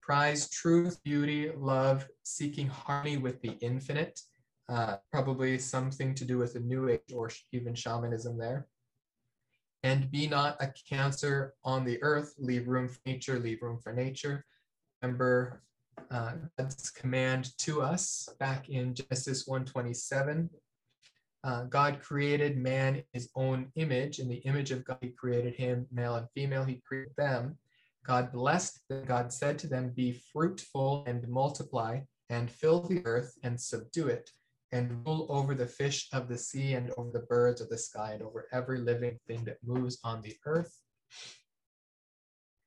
Prize 0.07 0.49
truth, 0.49 1.03
beauty, 1.03 1.51
love, 1.55 2.07
seeking 2.23 2.67
harmony 2.67 3.17
with 3.17 3.41
the 3.41 3.57
infinite 3.59 4.21
uh, 4.69 4.97
probably 5.11 5.57
something 5.57 6.13
to 6.15 6.25
do 6.25 6.37
with 6.37 6.53
the 6.53 6.59
New 6.59 6.89
Age 6.89 7.13
or 7.13 7.29
even 7.51 7.73
shamanism 7.73 8.37
there. 8.37 8.67
And 9.83 10.11
be 10.11 10.27
not 10.27 10.57
a 10.61 10.73
cancer 10.89 11.53
on 11.63 11.85
the 11.85 12.01
earth, 12.01 12.33
leave 12.37 12.67
room 12.67 12.87
for 12.87 12.99
nature, 13.05 13.39
leave 13.39 13.61
room 13.61 13.79
for 13.79 13.93
nature. 13.93 14.45
Remember 15.01 15.61
uh, 16.11 16.33
God's 16.57 16.89
command 16.89 17.57
to 17.59 17.81
us 17.81 18.29
back 18.39 18.69
in 18.69 18.93
Genesis 18.93 19.45
127. 19.45 20.49
Uh, 21.43 21.63
God 21.65 22.01
created 22.01 22.57
man 22.57 22.95
in 22.95 23.03
his 23.13 23.29
own 23.35 23.71
image. 23.75 24.19
In 24.19 24.27
the 24.27 24.37
image 24.37 24.71
of 24.71 24.83
God, 24.83 24.97
he 25.01 25.09
created 25.09 25.55
him, 25.55 25.85
male 25.91 26.15
and 26.15 26.27
female, 26.33 26.65
he 26.65 26.81
created 26.85 27.13
them. 27.15 27.57
God 28.07 28.31
blessed 28.31 28.79
them. 28.87 29.03
God 29.05 29.33
said 29.33 29.59
to 29.59 29.67
them, 29.67 29.91
Be 29.95 30.21
fruitful 30.31 31.03
and 31.07 31.27
multiply, 31.27 31.99
and 32.29 32.49
fill 32.49 32.81
the 32.81 33.05
earth 33.05 33.33
and 33.43 33.59
subdue 33.59 34.07
it 34.07 34.29
and 34.71 35.05
rule 35.05 35.27
over 35.29 35.53
the 35.55 35.65
fish 35.65 36.07
of 36.13 36.27
the 36.27 36.37
sea 36.37 36.73
and 36.73 36.91
over 36.97 37.11
the 37.11 37.25
birds 37.27 37.61
of 37.61 37.69
the 37.69 37.77
sky 37.77 38.13
and 38.13 38.21
over 38.21 38.47
every 38.51 38.79
living 38.79 39.17
thing 39.27 39.43
that 39.45 39.57
moves 39.65 39.99
on 40.03 40.21
the 40.21 40.35
earth. 40.45 40.77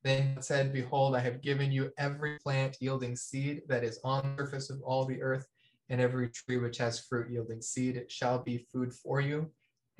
Then 0.02 0.34
God 0.34 0.44
said, 0.44 0.72
Behold, 0.72 1.14
I 1.14 1.20
have 1.20 1.42
given 1.42 1.70
you 1.70 1.90
every 1.98 2.38
plant 2.38 2.78
yielding 2.80 3.16
seed 3.16 3.62
that 3.68 3.84
is 3.84 4.00
on 4.02 4.34
the 4.36 4.42
surface 4.42 4.70
of 4.70 4.80
all 4.82 5.04
the 5.04 5.20
earth, 5.20 5.46
and 5.90 6.00
every 6.00 6.30
tree 6.30 6.56
which 6.56 6.78
has 6.78 7.00
fruit 7.00 7.30
yielding 7.30 7.60
seed. 7.60 7.96
It 7.96 8.10
shall 8.10 8.38
be 8.42 8.66
food 8.72 8.94
for 8.94 9.20
you, 9.20 9.50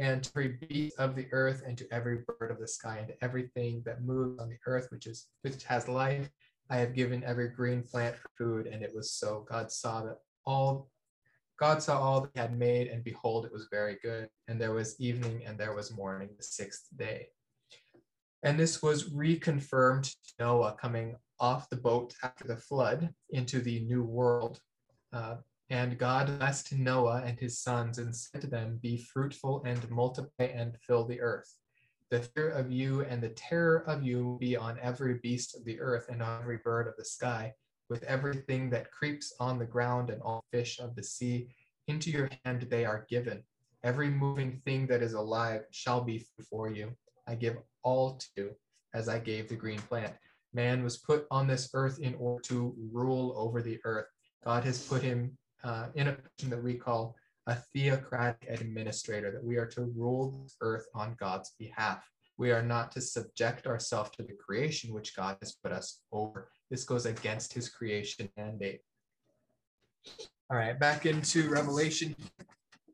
and 0.01 0.25
to 0.25 0.31
every 0.31 0.59
beast 0.69 0.99
of 0.99 1.15
the 1.15 1.27
earth, 1.31 1.63
and 1.65 1.79
to 1.79 1.87
every 1.93 2.21
bird 2.27 2.51
of 2.51 2.59
the 2.59 2.67
sky, 2.67 2.99
and 2.99 3.09
to 3.09 3.25
everything 3.25 3.83
that 3.85 4.03
moves 4.03 4.41
on 4.41 4.49
the 4.49 4.59
earth, 4.67 4.89
which 4.91 5.07
is 5.07 5.27
which 5.43 5.63
has 5.65 5.87
life. 5.87 6.29
I 6.71 6.77
have 6.79 6.95
given 6.95 7.23
every 7.25 7.49
green 7.49 7.83
plant 7.83 8.17
for 8.17 8.31
food, 8.39 8.67
and 8.67 8.83
it 8.83 8.93
was 8.95 9.13
so. 9.13 9.47
God 9.49 9.71
saw 9.71 10.03
that 10.05 10.19
all 10.47 10.91
God 11.61 11.83
saw 11.83 12.01
all 12.01 12.23
that 12.23 12.31
he 12.33 12.41
had 12.41 12.59
made, 12.59 12.89
and 12.89 13.05
behold, 13.05 13.45
it 13.45 13.53
was 13.53 13.69
very 13.71 13.99
good. 14.03 14.29
And 14.49 14.59
there 14.59 14.73
was 14.73 14.99
evening 14.99 15.43
and 15.47 15.59
there 15.59 15.75
was 15.75 15.95
morning, 15.95 16.31
the 16.37 16.43
sixth 16.43 16.87
day. 16.97 17.29
And 18.43 18.59
this 18.59 18.83
was 18.83 19.11
reconfirmed 19.11 20.05
to 20.05 20.33
Noah 20.39 20.77
coming 20.81 21.17
off 21.39 21.69
the 21.69 21.77
boat 21.77 22.15
after 22.23 22.49
the 22.49 22.57
flood 22.57 23.11
into 23.29 23.61
the 23.61 23.81
new 23.81 24.03
world. 24.03 24.59
Uh, 25.13 25.37
and 25.71 25.97
God 25.97 26.39
blessed 26.39 26.73
Noah 26.73 27.23
and 27.25 27.39
his 27.39 27.61
sons 27.61 27.99
and 27.99 28.15
said 28.15 28.41
to 28.41 28.49
them, 28.49 28.81
Be 28.83 28.99
fruitful 28.99 29.63
and 29.65 29.89
multiply 29.89 30.47
and 30.47 30.77
fill 30.85 31.05
the 31.05 31.21
earth. 31.21 31.55
The 32.11 32.23
fear 32.23 32.51
of 32.51 32.73
you 32.73 33.03
and 33.03 33.23
the 33.23 33.29
terror 33.31 33.85
of 33.87 34.03
you 34.03 34.37
be 34.41 34.57
on 34.57 34.81
every 34.83 35.21
beast 35.23 35.57
of 35.57 35.65
the 35.65 35.81
earth 35.81 36.07
and 36.09 36.21
on 36.21 36.41
every 36.43 36.57
bird 36.57 36.89
of 36.89 36.97
the 36.99 37.05
sky 37.05 37.55
with 37.89 38.03
everything 38.03 38.69
that 38.71 38.91
creeps 38.91 39.33
on 39.39 39.61
the 39.61 39.65
ground 39.65 40.11
and 40.11 40.21
all 40.23 40.45
fish 40.51 40.81
of 40.81 40.97
the 40.97 41.05
sea. 41.05 41.49
Into 41.87 42.11
your 42.11 42.29
hand 42.45 42.63
they 42.63 42.85
are 42.85 43.07
given. 43.09 43.45
Every 43.85 44.11
moving 44.11 44.61
thing 44.65 44.89
that 44.89 45.03
is 45.03 45.13
alive 45.13 45.63
shall 45.71 46.01
be 46.01 46.27
for 46.51 46.69
you. 46.69 46.91
I 47.29 47.37
give 47.37 47.59
all 47.85 48.17
to 48.17 48.27
you 48.37 48.51
as 48.93 49.09
I 49.09 49.21
gave 49.21 49.49
the 49.49 49.55
green 49.55 49.79
plant. 49.79 50.15
Man 50.53 50.83
was 50.83 50.99
put 50.99 51.27
on 51.31 51.47
this 51.47 51.71
earth 51.75 52.01
in 52.01 52.17
order 52.17 52.43
to 52.49 52.75
rule 52.91 53.35
over 53.37 53.63
the 53.63 53.79
earth. 53.85 54.07
God 54.45 54.65
has 54.65 54.85
put 54.85 55.03
him 55.03 55.37
uh, 55.65 55.87
in 55.95 56.09
a 56.09 56.13
position 56.13 56.51
that 56.51 56.63
we 56.63 56.75
call 56.75 57.17
a 57.47 57.55
theocratic 57.73 58.47
administrator, 58.49 59.31
that 59.33 59.45
we 59.45 59.57
are 59.57 59.67
to 59.67 59.83
rule 59.97 60.31
this 60.43 60.57
earth 60.61 60.87
on 60.95 61.17
God's 61.19 61.55
behalf. 61.59 62.09
We 62.39 62.53
are 62.53 62.63
not 62.63 62.93
to 62.93 63.01
subject 63.01 63.67
ourselves 63.67 64.11
to 64.17 64.23
the 64.23 64.35
creation 64.35 64.95
which 64.95 65.15
God 65.15 65.37
has 65.43 65.57
put 65.63 65.73
us 65.73 66.01
over. 66.13 66.51
This 66.71 66.85
goes 66.85 67.07
against 67.07 67.53
his 67.53 67.69
creation 67.69 68.29
mandate. 68.37 68.81
All 70.51 70.57
right, 70.57 70.79
back 70.79 71.07
into 71.07 71.51
Revelation, 71.51 72.17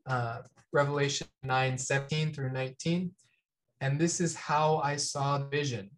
uh, 0.05 0.39
Revelation 0.73 1.27
9, 1.43 1.77
17 1.77 2.33
through 2.33 2.51
19. 2.51 3.11
And 3.81 3.99
this 3.99 4.19
is 4.19 4.35
how 4.35 4.77
I 4.83 4.95
saw 4.95 5.37
vision, 5.39 5.89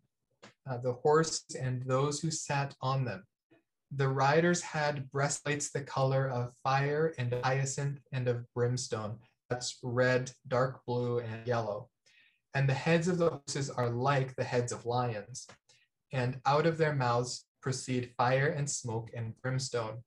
uh, 0.70 0.78
the 0.78 0.94
horse 0.94 1.44
and 1.60 1.82
those 1.84 2.20
who 2.20 2.32
sat 2.32 2.76
on 2.82 3.06
them. 3.06 3.24
The 3.92 4.08
riders 4.08 4.62
had 4.62 5.10
breastplates 5.12 5.72
the 5.72 5.82
color 5.82 6.28
of 6.28 6.54
fire 6.64 7.14
and 7.18 7.34
hyacinth 7.44 8.00
and 8.12 8.28
of 8.28 8.46
brimstone. 8.54 9.18
That's 9.50 9.80
red, 9.82 10.32
dark 10.48 10.86
blue, 10.86 11.20
and 11.20 11.46
yellow. 11.48 11.90
And 12.54 12.70
the 12.70 12.74
heads 12.74 13.08
of 13.08 13.18
the 13.18 13.30
horses 13.30 13.70
are 13.70 13.90
like 13.90 14.36
the 14.36 14.44
heads 14.44 14.72
of 14.72 14.86
lions. 14.86 15.48
And 16.12 16.40
out 16.46 16.68
of 16.68 16.78
their 16.78 16.94
mouths 16.94 17.46
proceed 17.62 18.14
fire 18.16 18.48
and 18.48 18.70
smoke 18.70 19.10
and 19.16 19.40
brimstone. 19.42 20.04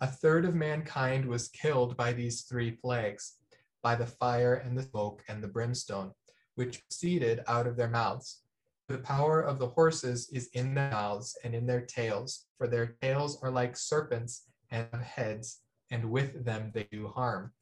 A 0.00 0.06
third 0.06 0.44
of 0.44 0.54
mankind 0.54 1.26
was 1.26 1.48
killed 1.48 1.96
by 1.96 2.12
these 2.12 2.42
three 2.42 2.70
plagues, 2.70 3.34
by 3.82 3.94
the 3.96 4.06
fire 4.06 4.54
and 4.54 4.76
the 4.76 4.82
smoke 4.82 5.22
and 5.28 5.42
the 5.42 5.48
brimstone, 5.48 6.12
which 6.54 6.82
proceeded 6.88 7.42
out 7.48 7.66
of 7.66 7.76
their 7.76 7.90
mouths. 7.90 8.43
The 8.88 8.98
power 8.98 9.40
of 9.40 9.58
the 9.58 9.68
horses 9.68 10.28
is 10.30 10.48
in 10.52 10.74
their 10.74 10.90
mouths 10.90 11.38
and 11.42 11.54
in 11.54 11.66
their 11.66 11.80
tails, 11.80 12.46
for 12.58 12.66
their 12.66 12.96
tails 13.00 13.38
are 13.42 13.50
like 13.50 13.76
serpents 13.76 14.42
and 14.70 14.86
have 14.92 15.00
heads, 15.00 15.60
and 15.90 16.10
with 16.10 16.44
them 16.44 16.70
they 16.74 16.86
do 16.92 17.08
harm. 17.08 17.52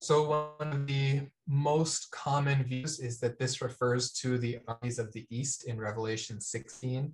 So 0.00 0.50
one 0.58 0.72
of 0.72 0.86
the 0.86 1.28
most 1.46 2.10
common 2.10 2.64
views 2.64 2.98
is 2.98 3.20
that 3.20 3.38
this 3.38 3.62
refers 3.62 4.10
to 4.14 4.38
the 4.38 4.58
armies 4.66 4.98
of 4.98 5.12
the 5.12 5.26
East 5.30 5.68
in 5.68 5.78
Revelation 5.78 6.40
16. 6.40 7.12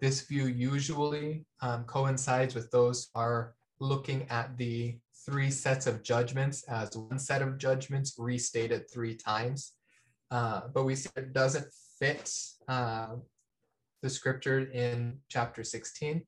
This 0.00 0.22
view 0.22 0.46
usually 0.46 1.44
um, 1.60 1.84
coincides 1.84 2.54
with 2.54 2.70
those 2.70 3.10
who 3.14 3.20
are 3.20 3.54
looking 3.78 4.26
at 4.30 4.56
the 4.56 4.98
three 5.24 5.50
sets 5.50 5.86
of 5.86 6.02
judgments 6.02 6.62
as 6.64 6.96
one 6.96 7.18
set 7.18 7.42
of 7.42 7.58
judgments 7.58 8.14
restated 8.18 8.90
three 8.90 9.14
times. 9.14 9.72
Uh, 10.30 10.62
but 10.72 10.84
we 10.84 10.94
see 10.94 11.08
it 11.16 11.32
doesn't 11.32 11.66
fit 11.98 12.30
uh, 12.68 13.14
the 14.02 14.10
scripture 14.10 14.70
in 14.72 15.18
chapter 15.28 15.64
16. 15.64 16.22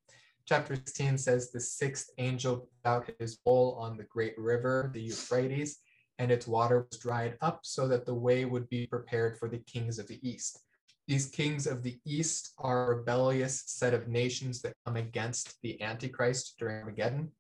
Chapter 0.47 0.77
16 0.77 1.19
says 1.19 1.51
the 1.51 1.61
sixth 1.61 2.11
angel 2.19 2.69
put 2.85 2.89
out 2.91 3.11
his 3.19 3.37
bowl 3.37 3.77
on 3.81 3.97
the 3.97 4.05
great 4.05 4.39
river, 4.39 4.91
the 4.95 5.03
Euphrates, 5.03 5.79
and 6.19 6.31
its 6.31 6.47
water 6.47 6.87
was 6.89 6.99
dried 7.01 7.37
up 7.41 7.61
so 7.63 7.89
that 7.89 8.07
the 8.07 8.15
way 8.15 8.45
would 8.45 8.69
be 8.69 8.87
prepared 8.87 9.37
for 9.37 9.49
the 9.49 9.59
kings 9.59 9.99
of 9.99 10.07
the 10.07 10.21
east. 10.23 10.61
these 11.09 11.27
kings 11.27 11.67
of 11.69 11.83
the 11.85 11.97
east 12.05 12.53
are 12.59 12.93
a 12.93 12.97
rebellious 12.97 13.63
set 13.67 13.95
of 13.95 14.09
nations 14.09 14.61
that 14.61 14.75
come 14.85 14.97
against 14.97 15.55
the 15.63 15.81
Antichrist 15.81 16.55
during 16.59 16.79
Armageddon. 16.79 17.31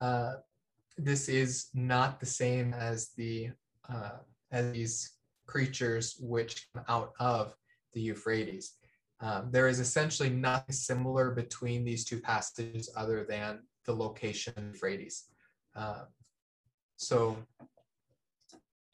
Uh, 0.00 0.34
this 0.96 1.28
is 1.28 1.68
not 1.74 2.20
the 2.20 2.26
same 2.26 2.72
as 2.74 3.10
the 3.16 3.50
uh, 3.88 4.18
as 4.52 4.72
these 4.72 5.12
creatures 5.46 6.16
which 6.20 6.68
come 6.74 6.84
out 6.88 7.12
of 7.20 7.54
the 7.92 8.00
Euphrates. 8.00 8.74
Um, 9.20 9.48
there 9.50 9.68
is 9.68 9.80
essentially 9.80 10.30
nothing 10.30 10.74
similar 10.74 11.30
between 11.30 11.84
these 11.84 12.04
two 12.04 12.20
passages 12.20 12.90
other 12.96 13.24
than 13.24 13.60
the 13.84 13.94
location 13.94 14.52
of 14.56 14.64
Euphrates. 14.64 15.24
Uh, 15.74 16.04
so 16.96 17.36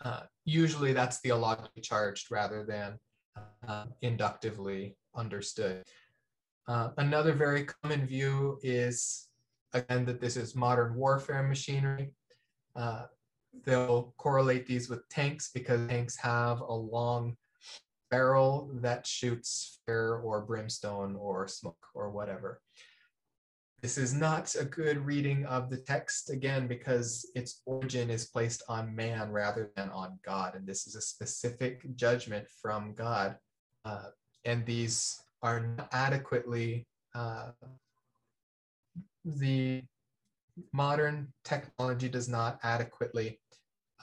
uh, 0.04 0.22
usually 0.44 0.92
that's 0.92 1.18
theologically 1.18 1.82
charged 1.82 2.30
rather 2.30 2.64
than 2.64 2.98
uh, 3.66 3.84
inductively 4.02 4.96
understood. 5.14 5.82
Uh, 6.68 6.90
another 6.98 7.32
very 7.32 7.64
common 7.64 8.06
view 8.06 8.58
is, 8.62 9.28
again, 9.72 10.04
that 10.06 10.20
this 10.20 10.36
is 10.36 10.54
modern 10.54 10.94
warfare 10.94 11.42
machinery. 11.42 12.10
Uh, 12.76 13.04
they'll 13.64 14.14
correlate 14.16 14.66
these 14.66 14.88
with 14.88 15.08
tanks 15.08 15.50
because 15.52 15.86
tanks 15.88 16.16
have 16.16 16.60
a 16.60 16.72
long 16.72 17.36
barrel 18.10 18.70
that 18.74 19.06
shoots 19.06 19.80
fire 19.86 20.20
or 20.20 20.42
brimstone 20.42 21.16
or 21.16 21.46
smoke 21.46 21.86
or 21.94 22.10
whatever. 22.10 22.60
This 23.82 23.96
is 23.96 24.12
not 24.12 24.54
a 24.60 24.64
good 24.64 24.98
reading 25.06 25.46
of 25.46 25.70
the 25.70 25.78
text, 25.78 26.28
again, 26.28 26.66
because 26.66 27.26
its 27.34 27.62
origin 27.64 28.10
is 28.10 28.26
placed 28.26 28.62
on 28.68 28.94
man 28.94 29.30
rather 29.30 29.70
than 29.74 29.88
on 29.90 30.18
God. 30.22 30.54
And 30.54 30.66
this 30.66 30.86
is 30.86 30.96
a 30.96 31.00
specific 31.00 31.96
judgment 31.96 32.46
from 32.60 32.92
God. 32.94 33.36
Uh, 33.86 34.10
and 34.44 34.66
these 34.66 35.22
are 35.42 35.60
not 35.60 35.88
adequately, 35.92 36.86
uh, 37.14 37.52
the 39.24 39.82
modern 40.72 41.32
technology 41.44 42.08
does 42.08 42.28
not 42.28 42.58
adequately 42.62 43.40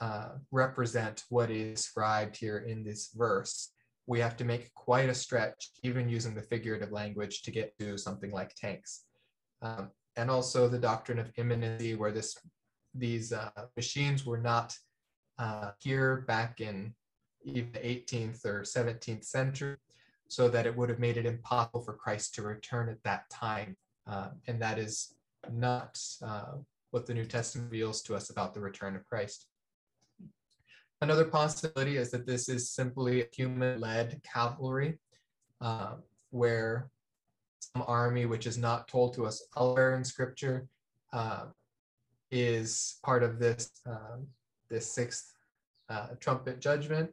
uh, 0.00 0.30
represent 0.52 1.24
what 1.28 1.50
is 1.50 1.80
described 1.80 2.36
here 2.36 2.58
in 2.58 2.84
this 2.84 3.10
verse. 3.14 3.72
We 4.06 4.20
have 4.20 4.36
to 4.38 4.44
make 4.44 4.72
quite 4.74 5.08
a 5.08 5.14
stretch, 5.14 5.70
even 5.82 6.08
using 6.08 6.34
the 6.34 6.42
figurative 6.42 6.92
language, 6.92 7.42
to 7.42 7.50
get 7.50 7.76
to 7.78 7.98
something 7.98 8.30
like 8.30 8.54
tanks. 8.54 9.04
Um, 9.60 9.90
and 10.16 10.30
also 10.30 10.68
the 10.68 10.78
doctrine 10.78 11.18
of 11.18 11.30
imminency, 11.36 11.94
where 11.94 12.12
this 12.12 12.36
these 12.94 13.32
uh, 13.32 13.50
machines 13.76 14.24
were 14.24 14.38
not 14.38 14.74
uh, 15.38 15.72
here 15.78 16.24
back 16.26 16.60
in 16.60 16.94
even 17.44 17.70
the 17.72 17.78
18th 17.78 18.44
or 18.44 18.62
17th 18.62 19.24
century, 19.24 19.76
so 20.28 20.48
that 20.48 20.66
it 20.66 20.76
would 20.76 20.88
have 20.88 20.98
made 20.98 21.16
it 21.16 21.26
impossible 21.26 21.82
for 21.82 21.92
Christ 21.92 22.34
to 22.34 22.42
return 22.42 22.88
at 22.88 23.02
that 23.04 23.28
time. 23.30 23.76
Uh, 24.08 24.28
and 24.46 24.60
that 24.60 24.78
is 24.78 25.14
not 25.52 25.98
uh, 26.22 26.54
what 26.90 27.06
the 27.06 27.14
New 27.14 27.24
Testament 27.24 27.70
reveals 27.70 28.02
to 28.02 28.14
us 28.14 28.30
about 28.30 28.54
the 28.54 28.60
return 28.60 28.96
of 28.96 29.06
Christ. 29.06 29.46
Another 31.00 31.24
possibility 31.24 31.96
is 31.96 32.10
that 32.10 32.26
this 32.26 32.48
is 32.48 32.70
simply 32.70 33.22
a 33.22 33.28
human-led 33.32 34.20
cavalry, 34.24 34.98
uh, 35.60 35.94
where 36.30 36.90
some 37.60 37.84
army, 37.86 38.26
which 38.26 38.46
is 38.46 38.58
not 38.58 38.88
told 38.88 39.14
to 39.14 39.26
us 39.26 39.46
elsewhere 39.56 39.94
in 39.94 40.02
Scripture, 40.02 40.66
uh, 41.12 41.44
is 42.30 42.98
part 43.04 43.22
of 43.22 43.38
this 43.38 43.70
um, 43.86 44.26
this 44.68 44.90
sixth 44.90 45.32
uh, 45.88 46.08
trumpet 46.20 46.60
judgment. 46.60 47.10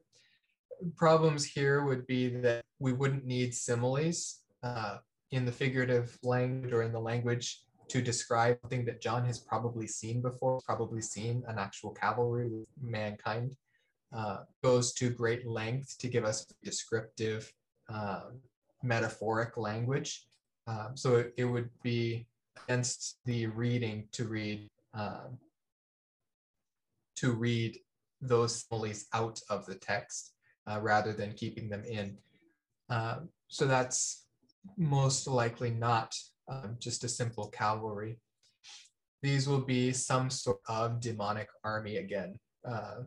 Problems 0.96 1.46
here 1.46 1.84
would 1.84 2.06
be 2.08 2.30
that 2.42 2.64
we 2.80 2.92
wouldn't 2.92 3.26
need 3.26 3.54
similes 3.54 4.40
uh, 4.64 4.98
in 5.36 5.46
the 5.46 5.52
figurative 5.52 6.18
language 6.24 6.72
or 6.72 6.84
in 6.84 6.94
the 6.94 7.00
language 7.00 7.60
to 7.90 8.02
describe 8.02 8.58
something 8.62 8.86
that 8.86 9.02
John 9.02 9.26
has 9.26 9.38
probably 9.38 9.86
seen 9.86 10.22
before, 10.22 10.62
probably 10.66 11.02
seen 11.02 11.44
an 11.48 11.60
actual 11.60 11.92
cavalry 11.92 12.48
with 12.48 12.68
mankind. 12.82 13.52
Uh, 14.16 14.38
goes 14.64 14.94
to 14.94 15.10
great 15.10 15.46
length 15.46 15.98
to 15.98 16.08
give 16.08 16.24
us 16.24 16.46
descriptive, 16.64 17.52
um, 17.90 18.40
metaphoric 18.82 19.58
language. 19.58 20.26
Um, 20.68 20.92
so 20.96 21.18
it, 21.18 21.34
it, 21.36 21.44
would 21.44 21.70
be 21.84 22.26
against 22.64 23.18
the 23.26 23.48
reading 23.48 24.08
to 24.14 24.26
read 24.26 24.70
um, 24.94 25.38
to 27.18 27.34
read 27.34 27.78
those 28.22 28.64
similes 28.64 29.06
out 29.14 29.42
of 29.50 29.66
the 29.66 29.76
text 29.76 30.32
uh, 30.66 30.80
rather 30.82 31.12
than 31.12 31.34
keeping 31.34 31.68
them 31.68 31.84
in. 31.84 32.18
Um, 32.90 33.30
so 33.50 33.66
that's 33.66 34.25
most 34.78 35.28
likely 35.28 35.72
not 35.72 36.16
um, 36.48 36.78
just 36.80 37.04
a 37.04 37.10
simple 37.10 37.50
cavalry. 37.50 38.20
These 39.22 39.48
will 39.48 39.62
be 39.62 39.92
some 39.92 40.30
sort 40.30 40.60
of 40.68 41.00
demonic 41.00 41.48
army 41.64 41.98
again. 41.98 42.40
Uh, 42.68 43.04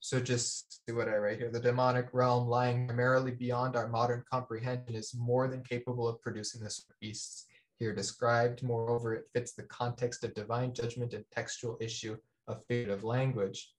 so 0.00 0.18
just 0.18 0.80
see 0.86 0.94
what 0.94 1.08
I 1.08 1.16
write 1.16 1.38
here. 1.38 1.50
The 1.50 1.60
demonic 1.60 2.08
realm 2.12 2.48
lying 2.48 2.86
primarily 2.86 3.32
beyond 3.32 3.76
our 3.76 3.88
modern 3.88 4.24
comprehension 4.30 4.94
is 4.94 5.14
more 5.14 5.46
than 5.48 5.62
capable 5.62 6.08
of 6.08 6.20
producing 6.22 6.62
the 6.62 6.74
beasts 7.00 7.46
here 7.78 7.94
described. 7.94 8.62
Moreover, 8.62 9.14
it 9.14 9.24
fits 9.34 9.52
the 9.52 9.64
context 9.64 10.24
of 10.24 10.34
divine 10.34 10.72
judgment 10.72 11.12
and 11.12 11.24
textual 11.32 11.76
issue 11.80 12.16
of 12.48 12.64
figurative 12.66 13.04
language. 13.04 13.72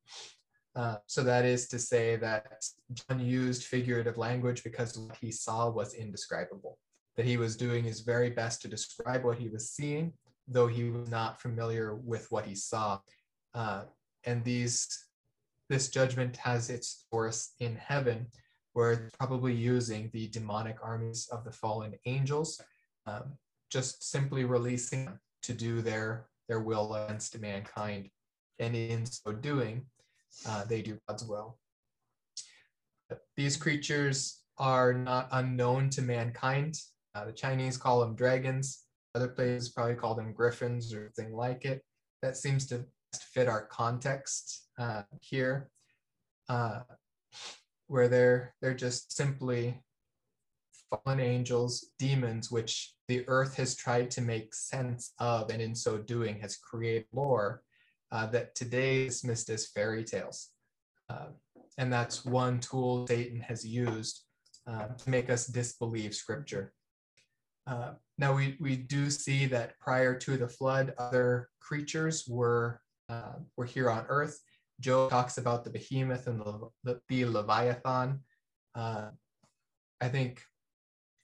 Uh, 0.76 0.98
so 1.06 1.24
that 1.24 1.44
is 1.44 1.68
to 1.68 1.80
say 1.80 2.16
that 2.16 2.46
John 2.94 3.20
used 3.20 3.66
figurative 3.66 4.18
language 4.18 4.64
because 4.64 4.98
what 4.98 5.18
he 5.20 5.32
saw 5.32 5.70
was 5.70 5.94
indescribable, 5.94 6.78
that 7.22 7.28
he 7.28 7.38
was 7.38 7.56
doing 7.56 7.84
his 7.84 8.00
very 8.00 8.32
best 8.32 8.64
to 8.64 8.68
describe 8.68 9.24
what 9.24 9.38
he 9.38 9.48
was 9.48 9.70
seeing, 9.70 10.12
though 10.48 10.66
he 10.66 10.90
was 10.90 11.08
not 11.08 11.40
familiar 11.40 11.94
with 11.94 12.26
what 12.32 12.48
he 12.48 12.56
saw. 12.56 13.00
Uh, 13.54 13.84
and 14.24 14.44
these 14.44 15.06
this 15.70 15.90
judgment 15.90 16.36
has 16.38 16.72
its 16.72 17.06
source 17.14 17.54
in 17.60 17.76
heaven, 17.76 18.26
where 18.74 18.94
it's 18.94 19.16
probably 19.16 19.54
using 19.54 20.10
the 20.14 20.30
demonic 20.30 20.78
armies 20.82 21.30
of 21.32 21.44
the 21.44 21.52
fallen 21.52 21.94
angels, 22.08 22.60
um, 23.06 23.38
just 23.70 24.04
simply 24.04 24.44
releasing 24.44 25.06
them 25.06 25.20
to 25.44 25.54
do 25.54 25.80
their, 25.80 26.26
their 26.50 26.60
will 26.60 26.96
against 26.96 27.40
mankind. 27.40 28.10
And 28.58 28.76
in 28.76 29.06
so 29.06 29.32
doing, 29.32 29.86
uh, 30.50 30.64
they 30.66 30.82
do 30.82 30.98
God's 31.08 31.24
will. 31.26 31.60
These 33.38 33.58
creatures 33.58 34.40
are 34.58 34.92
not 34.92 35.30
unknown 35.32 35.92
to 35.92 36.02
mankind. 36.02 36.80
Uh, 37.14 37.26
the 37.26 37.34
Chinese 37.34 37.78
call 37.78 38.00
them 38.00 38.16
dragons. 38.16 38.86
Other 39.16 39.28
places 39.28 39.70
probably 39.70 39.96
call 39.96 40.16
them 40.16 40.34
griffins 40.34 40.94
or 40.94 41.12
something 41.16 41.36
like 41.36 41.66
it. 41.66 41.84
That 42.22 42.38
seems 42.38 42.68
to 42.68 42.86
fit 43.34 43.48
our 43.48 43.66
context 43.66 44.68
uh, 44.80 45.04
here, 45.20 45.70
uh, 46.48 46.82
where 47.88 48.08
they're 48.08 48.54
they're 48.62 48.74
just 48.74 49.12
simply 49.12 49.82
fallen 50.90 51.20
angels, 51.20 51.92
demons, 52.00 52.52
which 52.52 52.94
the 53.08 53.28
earth 53.28 53.56
has 53.56 53.76
tried 53.76 54.12
to 54.12 54.22
make 54.22 54.54
sense 54.54 55.14
of, 55.20 55.50
and 55.50 55.62
in 55.62 55.76
so 55.76 55.98
doing 55.98 56.40
has 56.40 56.58
created 56.58 57.08
lore 57.14 57.64
uh, 58.12 58.26
that 58.28 58.56
today 58.56 59.06
is 59.06 59.16
dismissed 59.16 59.50
as 59.50 59.68
fairy 59.68 60.04
tales. 60.04 60.50
Uh, 61.10 61.28
and 61.78 61.92
that's 61.92 62.26
one 62.26 62.60
tool 62.60 63.06
Satan 63.08 63.40
has 63.42 63.66
used 63.66 64.22
uh, 64.68 64.88
to 64.88 65.10
make 65.10 65.30
us 65.30 65.48
disbelieve 65.48 66.14
scripture. 66.14 66.74
Uh, 67.68 67.94
now 68.18 68.36
we, 68.36 68.58
we 68.60 68.76
do 68.76 69.10
see 69.10 69.46
that 69.48 69.80
prior 69.80 70.16
to 70.16 70.38
the 70.38 70.48
flood, 70.48 70.94
other 70.98 71.50
creatures 71.60 72.26
were 72.28 72.82
uh, 73.10 73.34
we're 73.58 73.66
here 73.66 73.90
on 73.90 74.06
earth. 74.08 74.40
Job 74.80 75.10
talks 75.10 75.38
about 75.38 75.64
the 75.64 75.70
behemoth 75.70 76.28
and 76.28 76.40
the, 76.40 76.70
the, 76.84 77.02
the 77.10 77.26
leviathan. 77.26 78.20
Uh, 78.74 79.10
I 80.00 80.08
think 80.08 80.42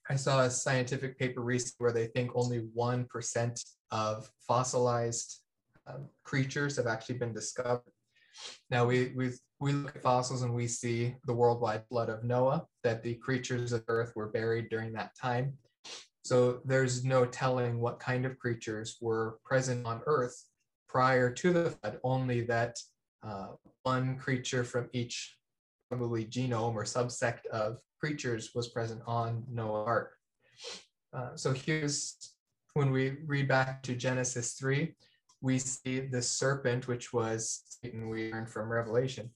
I 0.10 0.15
saw 0.15 0.41
a 0.41 0.50
scientific 0.50 1.17
paper 1.17 1.41
recently 1.41 1.76
where 1.80 1.93
they 1.93 2.08
think 2.08 2.32
only 2.36 2.67
1% 2.78 3.65
of 3.91 4.30
fossilized 4.47 5.41
um, 5.88 6.08
creatures 6.23 6.76
have 6.78 6.88
actually 6.88 7.17
been 7.17 7.34
discovered. 7.34 7.82
Now 8.69 8.86
we, 8.86 9.13
we, 9.15 9.32
we 9.60 9.71
look 9.71 9.95
at 9.95 10.04
fossils 10.04 10.43
and 10.43 10.54
we 10.54 10.67
see 10.67 11.15
the 11.26 11.34
worldwide 11.34 11.86
flood 11.88 12.10
of 12.10 12.23
Noah, 12.23 12.65
that 12.84 13.02
the 13.02 13.15
creatures 13.15 13.71
of 13.71 13.84
earth 13.88 14.13
were 14.15 14.28
buried 14.28 14.69
during 14.69 14.93
that 14.93 15.17
time. 15.19 15.54
So 16.28 16.60
there's 16.66 17.06
no 17.06 17.26
telling 17.26 17.80
what 17.80 18.02
kind 18.02 18.26
of 18.26 18.38
creatures 18.38 18.98
were 19.00 19.40
present 19.46 19.86
on 19.86 20.02
earth 20.08 20.36
prior 20.90 21.32
to 21.32 21.54
the 21.54 21.70
flood, 21.72 22.00
only 22.04 22.42
that 22.42 22.76
uh, 23.24 23.52
one 23.84 24.18
creature 24.18 24.66
from 24.66 24.90
each 24.92 25.38
probably 25.90 26.26
genome 26.26 26.76
or 26.76 26.84
subsect 26.84 27.46
of 27.46 27.78
creatures 27.98 28.52
was 28.54 28.68
present 28.68 29.02
on 29.08 29.46
Noah's 29.50 29.88
Ark. 29.88 30.16
Uh, 31.13 31.30
so 31.36 31.54
here's 31.54 32.34
when 32.74 32.92
we 32.92 33.20
read 33.26 33.48
back 33.48 33.82
to 33.84 33.96
Genesis 33.96 34.52
3, 34.56 34.94
we 35.40 35.58
see 35.58 36.02
the 36.02 36.22
serpent, 36.22 36.90
which 36.90 37.13
was 37.13 37.62
Satan, 37.70 38.10
we 38.10 38.34
learned 38.34 38.50
from 38.50 38.70
Revelation. 38.70 39.30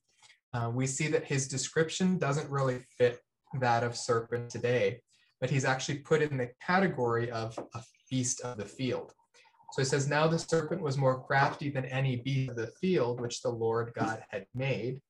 Uh, 0.53 0.69
we 0.73 0.87
see 0.87 1.07
that 1.07 1.23
his 1.23 1.47
description 1.47 2.17
doesn't 2.17 2.49
really 2.49 2.79
fit 2.97 3.21
that 3.61 3.81
of 3.81 3.95
serpent 3.95 4.49
today, 4.49 4.99
but 5.41 5.49
he's 5.49 5.65
actually 5.65 5.97
put 5.97 6.21
in 6.21 6.37
the 6.37 6.51
category 6.65 7.29
of 7.31 7.57
a 7.73 7.83
beast 8.09 8.39
of 8.41 8.57
the 8.57 8.65
field. 8.65 9.11
So 9.73 9.81
it 9.81 9.85
says, 9.85 10.07
Now 10.07 10.27
the 10.27 10.37
serpent 10.37 10.81
was 10.81 10.97
more 10.97 11.23
crafty 11.23 11.69
than 11.69 11.85
any 11.85 12.17
beast 12.17 12.51
of 12.51 12.57
the 12.57 12.71
field 12.79 13.19
which 13.19 13.41
the 13.41 13.49
Lord 13.49 13.91
God 13.95 14.23
had 14.29 14.45
made. 14.53 15.01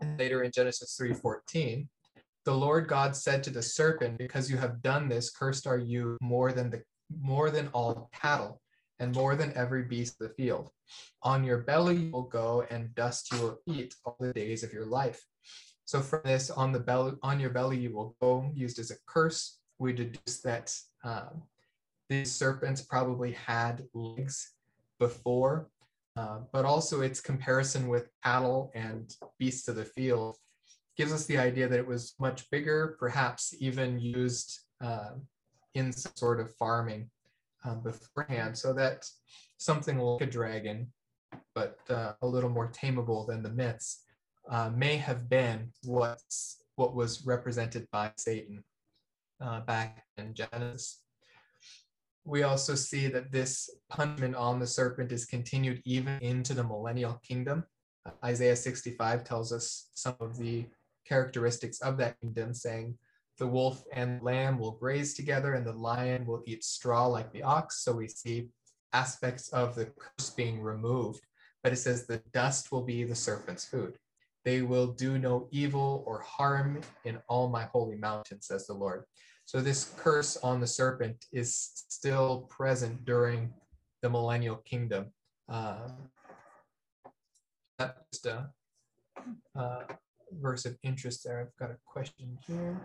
And 0.00 0.18
later 0.18 0.42
in 0.42 0.52
Genesis 0.52 0.96
3:14, 1.00 1.88
the 2.44 2.54
Lord 2.54 2.88
God 2.88 3.16
said 3.16 3.42
to 3.44 3.50
the 3.50 3.62
serpent, 3.62 4.18
Because 4.18 4.50
you 4.50 4.58
have 4.58 4.82
done 4.82 5.08
this, 5.08 5.30
cursed 5.30 5.66
are 5.66 5.78
you 5.78 6.18
more 6.20 6.52
than 6.52 6.70
the 6.70 6.82
more 7.22 7.50
than 7.50 7.68
all 7.68 8.10
cattle, 8.12 8.60
and 8.98 9.14
more 9.14 9.34
than 9.34 9.56
every 9.56 9.84
beast 9.84 10.20
of 10.20 10.28
the 10.28 10.34
field. 10.34 10.70
On 11.22 11.42
your 11.42 11.58
belly 11.58 11.96
you 11.96 12.10
will 12.10 12.28
go, 12.28 12.66
and 12.70 12.94
dust 12.94 13.32
you 13.32 13.40
will 13.40 13.58
eat 13.66 13.94
all 14.04 14.16
the 14.20 14.32
days 14.32 14.62
of 14.62 14.72
your 14.72 14.84
life. 14.84 15.24
So 15.88 16.00
from 16.02 16.20
this, 16.22 16.50
on 16.50 16.70
the 16.70 16.80
belly, 16.80 17.12
on 17.22 17.40
your 17.40 17.48
belly 17.48 17.78
you 17.78 17.94
will 17.94 18.14
go, 18.20 18.52
used 18.54 18.78
as 18.78 18.90
a 18.90 18.96
curse. 19.06 19.60
We 19.78 19.94
deduce 19.94 20.40
that 20.44 20.78
um, 21.02 21.40
these 22.10 22.30
serpents 22.30 22.82
probably 22.82 23.32
had 23.32 23.86
legs 23.94 24.52
before, 24.98 25.70
uh, 26.14 26.40
but 26.52 26.66
also 26.66 27.00
its 27.00 27.22
comparison 27.22 27.88
with 27.88 28.10
cattle 28.22 28.70
and 28.74 29.16
beasts 29.38 29.66
of 29.66 29.76
the 29.76 29.84
field 29.86 30.36
gives 30.98 31.10
us 31.10 31.24
the 31.24 31.38
idea 31.38 31.66
that 31.66 31.78
it 31.78 31.86
was 31.86 32.14
much 32.20 32.50
bigger, 32.50 32.94
perhaps 33.00 33.54
even 33.58 33.98
used 33.98 34.58
uh, 34.84 35.12
in 35.72 35.90
some 35.90 36.12
sort 36.16 36.38
of 36.38 36.54
farming 36.56 37.08
um, 37.64 37.80
beforehand, 37.82 38.58
so 38.58 38.74
that 38.74 39.08
something 39.56 39.96
like 39.96 40.20
a 40.20 40.30
dragon, 40.30 40.92
but 41.54 41.78
uh, 41.88 42.12
a 42.20 42.26
little 42.26 42.50
more 42.50 42.70
tameable 42.70 43.26
than 43.26 43.42
the 43.42 43.48
myths, 43.48 44.04
uh, 44.48 44.70
may 44.74 44.96
have 44.96 45.28
been 45.28 45.72
what's, 45.84 46.62
what 46.76 46.94
was 46.94 47.26
represented 47.26 47.86
by 47.92 48.12
Satan 48.16 48.64
uh, 49.40 49.60
back 49.60 50.04
in 50.16 50.34
Genesis 50.34 51.02
we 52.28 52.42
also 52.42 52.74
see 52.74 53.08
that 53.08 53.32
this 53.32 53.70
punishment 53.88 54.36
on 54.36 54.60
the 54.60 54.66
serpent 54.66 55.12
is 55.12 55.24
continued 55.24 55.80
even 55.86 56.18
into 56.20 56.52
the 56.52 56.62
millennial 56.62 57.20
kingdom. 57.26 57.64
Isaiah 58.22 58.54
65 58.54 59.24
tells 59.24 59.50
us 59.50 59.88
some 59.94 60.14
of 60.20 60.36
the 60.36 60.66
characteristics 61.06 61.80
of 61.80 61.96
that 61.96 62.20
kingdom, 62.20 62.52
saying, 62.52 62.98
The 63.38 63.46
wolf 63.46 63.82
and 63.94 64.22
lamb 64.22 64.58
will 64.58 64.72
graze 64.72 65.14
together, 65.14 65.54
and 65.54 65.66
the 65.66 65.72
lion 65.72 66.26
will 66.26 66.42
eat 66.46 66.64
straw 66.64 67.06
like 67.06 67.32
the 67.32 67.42
ox. 67.42 67.82
So 67.82 67.94
we 67.94 68.08
see 68.08 68.48
aspects 68.92 69.48
of 69.48 69.74
the 69.74 69.86
curse 69.86 70.28
being 70.28 70.60
removed. 70.60 71.22
But 71.62 71.72
it 71.72 71.76
says, 71.76 72.06
The 72.06 72.22
dust 72.34 72.70
will 72.70 72.82
be 72.82 73.04
the 73.04 73.14
serpent's 73.14 73.64
food. 73.64 73.94
They 74.44 74.62
will 74.62 74.88
do 74.88 75.18
no 75.18 75.48
evil 75.50 76.04
or 76.06 76.20
harm 76.20 76.80
in 77.04 77.18
all 77.28 77.48
my 77.48 77.64
holy 77.64 77.96
mountain, 77.96 78.40
says 78.40 78.66
the 78.66 78.74
Lord. 78.74 79.04
So 79.44 79.60
this 79.60 79.92
curse 79.96 80.36
on 80.38 80.60
the 80.60 80.66
serpent 80.66 81.24
is 81.32 81.54
still 81.54 82.46
present 82.50 83.04
during 83.04 83.52
the 84.02 84.10
millennial 84.10 84.56
kingdom. 84.56 85.06
Um, 85.48 86.10
that's 87.78 87.98
just 88.12 88.26
a, 88.26 88.50
a 89.54 89.84
verse 90.32 90.66
of 90.66 90.76
interest 90.82 91.24
there. 91.24 91.40
I've 91.40 91.56
got 91.58 91.74
a 91.74 91.78
question 91.86 92.38
here. 92.46 92.78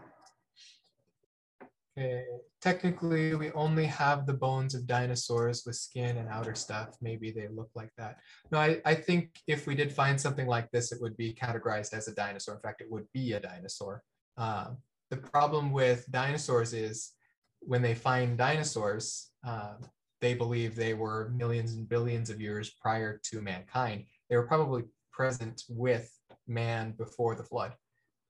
Okay, 1.95 2.25
technically 2.59 3.35
we 3.35 3.51
only 3.51 3.85
have 3.85 4.25
the 4.25 4.33
bones 4.33 4.73
of 4.73 4.87
dinosaurs 4.87 5.63
with 5.63 5.75
skin 5.75 6.17
and 6.17 6.27
outer 6.27 6.55
stuff. 6.55 6.97
Maybe 7.01 7.29
they 7.29 7.47
look 7.47 7.69
like 7.75 7.91
that. 7.99 8.17
No, 8.51 8.57
I, 8.57 8.81
I 8.83 8.95
think 8.95 9.39
if 9.47 9.67
we 9.67 9.75
did 9.75 9.91
find 9.91 10.19
something 10.19 10.47
like 10.47 10.71
this, 10.71 10.91
it 10.91 10.99
would 11.01 11.15
be 11.17 11.33
categorized 11.33 11.93
as 11.93 12.07
a 12.07 12.15
dinosaur. 12.15 12.55
In 12.55 12.61
fact, 12.61 12.81
it 12.81 12.89
would 12.89 13.05
be 13.13 13.33
a 13.33 13.39
dinosaur. 13.39 14.01
Um, 14.37 14.77
the 15.11 15.17
problem 15.17 15.71
with 15.71 16.09
dinosaurs 16.09 16.73
is 16.73 17.11
when 17.59 17.83
they 17.83 17.93
find 17.93 18.39
dinosaurs, 18.39 19.29
uh, 19.45 19.75
they 20.19 20.33
believe 20.33 20.75
they 20.75 20.95
were 20.95 21.31
millions 21.35 21.73
and 21.73 21.87
billions 21.87 22.31
of 22.31 22.41
years 22.41 22.71
prior 22.81 23.21
to 23.25 23.41
mankind. 23.41 24.05
They 24.31 24.37
were 24.37 24.47
probably 24.47 24.83
present 25.11 25.61
with 25.69 26.11
man 26.47 26.95
before 26.97 27.35
the 27.35 27.43
flood. 27.43 27.73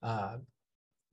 Uh, 0.02 0.36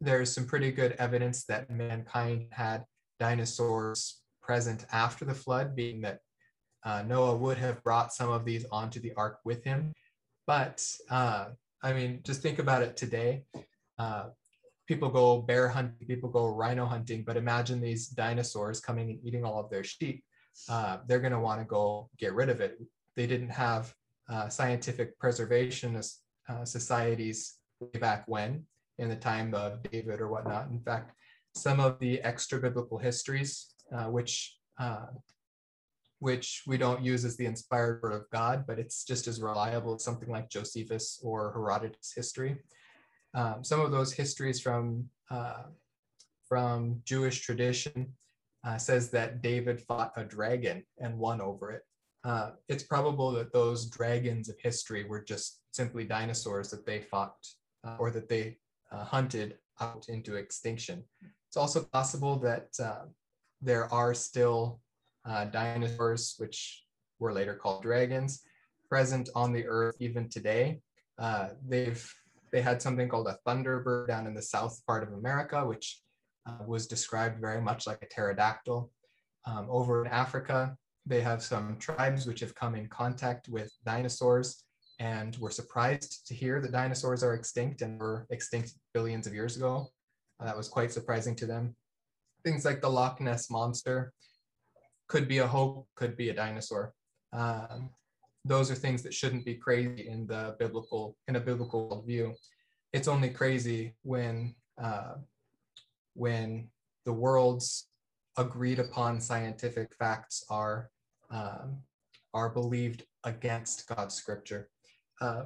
there's 0.02 0.34
some 0.34 0.46
pretty 0.46 0.72
good 0.72 0.94
evidence 0.94 1.46
that 1.46 1.70
mankind 1.70 2.48
had 2.52 2.84
dinosaurs 3.20 4.22
present 4.42 4.86
after 4.92 5.24
the 5.24 5.34
flood, 5.34 5.76
being 5.76 6.02
that 6.02 6.20
uh, 6.84 7.04
Noah 7.04 7.36
would 7.38 7.58
have 7.58 7.84
brought 7.84 8.12
some 8.12 8.32
of 8.32 8.44
these 8.44 8.66
onto 8.72 9.00
the 9.00 9.14
ark 9.14 9.40
with 9.46 9.64
him. 9.64 9.94
But 10.48 10.84
uh, 11.10 11.50
I 11.84 11.94
mean, 11.94 12.22
just 12.24 12.42
think 12.42 12.58
about 12.58 12.82
it 12.82 12.98
today. 12.98 13.44
Uh, 14.00 14.30
people 14.88 15.10
go 15.10 15.42
bear 15.42 15.70
hunting, 15.70 16.08
people 16.08 16.30
go 16.30 16.48
rhino 16.48 16.86
hunting, 16.86 17.24
but 17.24 17.38
imagine 17.38 17.80
these 17.80 18.08
dinosaurs 18.08 18.80
coming 18.82 19.12
and 19.12 19.20
eating 19.24 19.46
all 19.46 19.60
of 19.60 19.70
their 19.70 19.84
sheep. 19.84 20.24
Uh, 20.68 20.98
they're 21.08 21.20
going 21.20 21.32
to 21.32 21.40
want 21.40 21.62
to 21.62 21.66
go 21.66 22.10
get 22.18 22.34
rid 22.34 22.50
of 22.50 22.60
it. 22.60 22.80
They 23.16 23.28
didn't 23.28 23.50
have 23.50 23.94
uh, 24.28 24.50
scientific 24.50 25.18
preservation 25.20 26.02
uh, 26.50 26.66
societies 26.66 27.58
way 27.80 28.00
back 28.00 28.24
when, 28.28 28.66
in 28.97 29.10
the 29.10 29.15
time 29.15 29.54
of 29.54 29.82
David 29.84 30.21
or 30.21 30.30
whatnot. 30.30 30.69
In 30.69 30.80
fact, 30.80 31.13
some 31.56 31.80
of 31.80 31.99
the 31.99 32.21
extra 32.21 32.60
biblical 32.60 32.97
histories, 32.97 33.73
uh, 33.95 34.06
which 34.06 34.58
uh, 34.80 35.08
which 36.19 36.62
we 36.67 36.77
don't 36.77 37.04
use 37.04 37.25
as 37.25 37.36
the 37.36 37.47
inspired 37.47 37.99
word 38.04 38.13
of 38.13 38.30
God, 38.32 38.65
but 38.67 38.77
it's 38.77 39.04
just 39.04 39.27
as 39.27 39.41
reliable 39.41 39.95
as 39.95 40.04
something 40.04 40.30
like 40.30 40.51
Josephus 40.51 41.19
or 41.23 41.51
Herodotus 41.51 42.13
history. 42.15 42.58
Um, 43.34 43.63
some 43.63 43.82
of 43.82 43.91
those 43.91 44.13
histories 44.13 44.62
from 44.62 45.10
uh, 45.32 45.63
from 46.47 47.01
Jewish 47.06 47.41
tradition 47.41 48.13
uh, 48.63 48.77
says 48.77 49.10
that 49.12 49.41
David 49.41 49.82
fought 49.82 50.12
a 50.15 50.23
dragon 50.23 50.84
and 50.99 51.17
won 51.17 51.41
over 51.41 51.71
it. 51.71 51.84
Uh, 52.23 52.51
it's 52.67 52.84
probable 52.84 53.32
that 53.32 53.51
those 53.51 53.89
dragons 53.89 54.47
of 54.47 54.56
history 54.60 55.04
were 55.06 55.23
just 55.23 55.62
simply 55.71 56.04
dinosaurs 56.04 56.69
that 56.69 56.86
they 56.86 57.01
fought 57.01 57.36
uh, 57.84 57.95
or 57.97 58.12
that 58.12 58.30
they 58.30 58.58
uh, 58.91 59.04
hunted 59.04 59.58
out 59.80 60.06
into 60.10 60.36
extinction. 60.36 61.04
It's 61.47 61.58
also 61.58 61.84
possible 61.84 62.38
that 62.39 62.67
uh, 62.82 63.06
there 63.62 63.91
are 63.93 64.13
still 64.13 64.80
dinosaurs, 65.51 66.36
which 66.38 66.84
were 67.19 67.34
later 67.34 67.56
called 67.56 67.84
dragons, 67.84 68.41
present 68.89 69.30
on 69.36 69.54
the 69.54 69.65
earth 69.67 69.95
even 69.99 70.30
today. 70.30 70.82
they've 71.67 72.04
they 72.51 72.62
had 72.62 72.82
something 72.82 73.08
called 73.08 73.27
a 73.27 73.38
thunderbird 73.47 74.08
down 74.08 74.27
in 74.27 74.34
the 74.34 74.41
south 74.41 74.86
part 74.86 75.04
of 75.04 75.13
America, 75.13 75.65
which 75.65 76.01
uh, 76.45 76.58
was 76.67 76.88
described 76.88 77.39
very 77.39 77.62
much 77.62 77.88
like 77.88 78.01
a 78.01 78.08
pterodactyl. 78.08 78.91
Um, 79.45 79.67
over 79.69 80.06
in 80.06 80.12
Africa, 80.12 80.75
they 81.06 81.21
have 81.21 81.41
some 81.41 81.77
tribes 81.80 82.27
which 82.27 82.41
have 82.41 82.54
come 82.54 82.75
in 82.75 82.88
contact 82.88 83.47
with 83.47 83.71
dinosaurs 83.86 84.65
and 85.02 85.36
were 85.38 85.50
surprised 85.50 86.28
to 86.28 86.36
hear 86.36 86.62
that 86.62 86.72
dinosaurs 86.72 87.24
are 87.24 87.34
extinct 87.34 87.82
and 87.82 88.00
were 88.00 88.28
extinct 88.30 88.74
billions 88.94 89.26
of 89.26 89.34
years 89.34 89.58
ago. 89.58 89.88
Uh, 90.40 90.46
that 90.46 90.56
was 90.56 90.70
quite 90.70 90.92
surprising 90.92 91.36
to 91.36 91.48
them. 91.48 91.76
Things 92.46 92.66
like 92.66 92.82
the 92.82 92.90
Loch 92.90 93.20
Ness 93.20 93.50
monster 93.50 94.14
could 95.08 95.28
be 95.28 95.40
a 95.40 95.48
hoax, 95.48 95.88
could 95.96 96.16
be 96.16 96.30
a 96.30 96.36
dinosaur. 96.36 96.94
Um, 97.34 97.90
those 98.46 98.70
are 98.70 98.76
things 98.76 99.02
that 99.02 99.14
shouldn't 99.14 99.44
be 99.44 99.56
crazy 99.56 100.08
in 100.08 100.28
the 100.28 100.56
biblical 100.60 101.16
in 101.28 101.36
a 101.36 101.40
biblical 101.40 102.04
view. 102.06 102.36
It's 102.94 103.08
only 103.08 103.30
crazy 103.30 103.96
when 104.04 104.54
uh, 104.82 105.16
when 106.14 106.70
the 107.06 107.14
world's 107.14 107.88
agreed 108.38 108.78
upon 108.78 109.20
scientific 109.20 109.96
facts 109.98 110.44
are 110.50 110.92
um, 111.32 111.78
are 112.36 112.50
believed 112.50 113.04
against 113.24 113.88
God's 113.88 114.14
scripture. 114.14 114.70
Uh, 115.21 115.43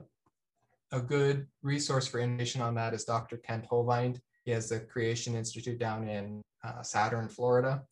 a 0.94 1.02
good 1.02 1.48
resource 1.62 2.08
for 2.08 2.20
information 2.20 2.62
on 2.62 2.74
that 2.76 2.94
is 2.94 3.04
Dr. 3.04 3.38
Kent 3.38 3.68
Hovind. 3.70 4.22
He 4.46 4.52
has 4.52 4.70
the 4.70 4.80
Creation 4.80 5.36
Institute 5.36 5.78
down 5.78 6.08
in 6.08 6.42
uh, 6.64 6.82
Saturn, 6.82 7.28
Florida. 7.28 7.84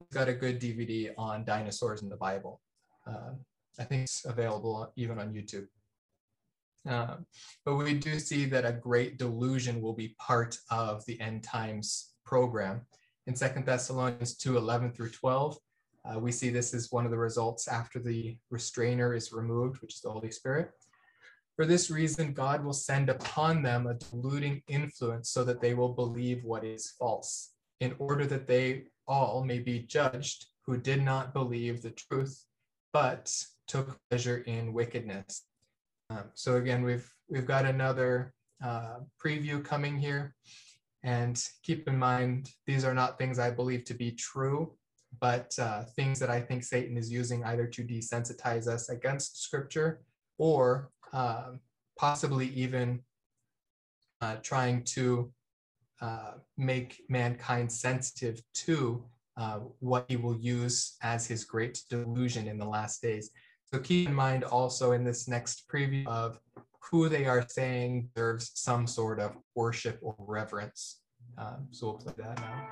He's 0.00 0.18
got 0.18 0.28
a 0.28 0.34
good 0.34 0.60
DVD 0.60 1.12
on 1.16 1.44
dinosaurs 1.44 2.02
in 2.02 2.08
the 2.08 2.16
Bible. 2.16 2.60
Uh, 3.06 3.34
I 3.78 3.84
think 3.84 4.02
it's 4.02 4.24
available 4.24 4.92
even 4.96 5.20
on 5.20 5.32
YouTube. 5.32 5.68
Uh, 6.88 7.16
but 7.64 7.76
we 7.76 7.94
do 7.94 8.18
see 8.18 8.46
that 8.46 8.64
a 8.64 8.72
great 8.72 9.18
delusion 9.18 9.80
will 9.80 9.92
be 9.92 10.16
part 10.18 10.58
of 10.70 11.04
the 11.06 11.20
end 11.20 11.44
times 11.44 12.14
program. 12.24 12.80
In 13.26 13.36
Second 13.36 13.66
Thessalonians 13.66 14.36
2 14.36 14.56
11 14.56 14.92
through 14.92 15.10
12, 15.10 15.58
uh, 16.04 16.18
we 16.18 16.32
see 16.32 16.48
this 16.48 16.74
as 16.74 16.90
one 16.90 17.04
of 17.04 17.10
the 17.10 17.18
results 17.18 17.68
after 17.68 17.98
the 17.98 18.36
restrainer 18.50 19.14
is 19.14 19.32
removed, 19.32 19.80
which 19.82 19.94
is 19.94 20.00
the 20.00 20.10
Holy 20.10 20.30
Spirit. 20.30 20.70
For 21.58 21.66
this 21.66 21.90
reason, 21.90 22.34
God 22.34 22.64
will 22.64 22.72
send 22.72 23.10
upon 23.10 23.64
them 23.64 23.88
a 23.88 23.94
deluding 23.94 24.62
influence 24.68 25.30
so 25.30 25.42
that 25.42 25.60
they 25.60 25.74
will 25.74 25.88
believe 25.88 26.44
what 26.44 26.62
is 26.62 26.94
false, 26.96 27.50
in 27.80 27.96
order 27.98 28.26
that 28.26 28.46
they 28.46 28.84
all 29.08 29.42
may 29.42 29.58
be 29.58 29.80
judged 29.80 30.46
who 30.66 30.76
did 30.76 31.02
not 31.02 31.34
believe 31.34 31.82
the 31.82 31.90
truth, 31.90 32.44
but 32.92 33.34
took 33.66 33.98
pleasure 34.08 34.44
in 34.46 34.72
wickedness. 34.72 35.46
Um, 36.10 36.26
so 36.34 36.58
again, 36.58 36.84
we've 36.84 37.12
we've 37.28 37.44
got 37.44 37.64
another 37.64 38.34
uh, 38.64 38.98
preview 39.20 39.64
coming 39.64 39.98
here. 39.98 40.36
And 41.02 41.42
keep 41.64 41.88
in 41.88 41.98
mind, 41.98 42.52
these 42.68 42.84
are 42.84 42.94
not 42.94 43.18
things 43.18 43.40
I 43.40 43.50
believe 43.50 43.84
to 43.86 43.94
be 43.94 44.12
true, 44.12 44.74
but 45.20 45.52
uh, 45.58 45.86
things 45.96 46.20
that 46.20 46.30
I 46.30 46.40
think 46.40 46.62
Satan 46.62 46.96
is 46.96 47.10
using 47.10 47.42
either 47.42 47.66
to 47.66 47.82
desensitize 47.82 48.68
us 48.68 48.90
against 48.90 49.42
scripture 49.42 50.02
or 50.38 50.90
uh, 51.12 51.52
possibly 51.96 52.48
even 52.48 53.00
uh, 54.20 54.36
trying 54.42 54.82
to 54.84 55.32
uh, 56.00 56.32
make 56.56 57.02
mankind 57.08 57.70
sensitive 57.70 58.42
to 58.54 59.04
uh, 59.36 59.60
what 59.80 60.04
he 60.08 60.16
will 60.16 60.36
use 60.36 60.96
as 61.02 61.26
his 61.26 61.44
great 61.44 61.82
delusion 61.88 62.48
in 62.48 62.58
the 62.58 62.64
last 62.64 63.02
days. 63.02 63.30
So 63.72 63.78
keep 63.78 64.08
in 64.08 64.14
mind 64.14 64.44
also 64.44 64.92
in 64.92 65.04
this 65.04 65.28
next 65.28 65.68
preview 65.68 66.06
of 66.06 66.40
who 66.90 67.08
they 67.08 67.26
are 67.26 67.46
saying 67.48 68.10
deserves 68.14 68.50
some 68.54 68.86
sort 68.86 69.20
of 69.20 69.36
worship 69.54 69.98
or 70.02 70.14
reverence. 70.18 71.00
Um, 71.36 71.68
so 71.70 71.86
we'll 71.88 71.98
play 71.98 72.14
that 72.18 72.40
now. 72.40 72.68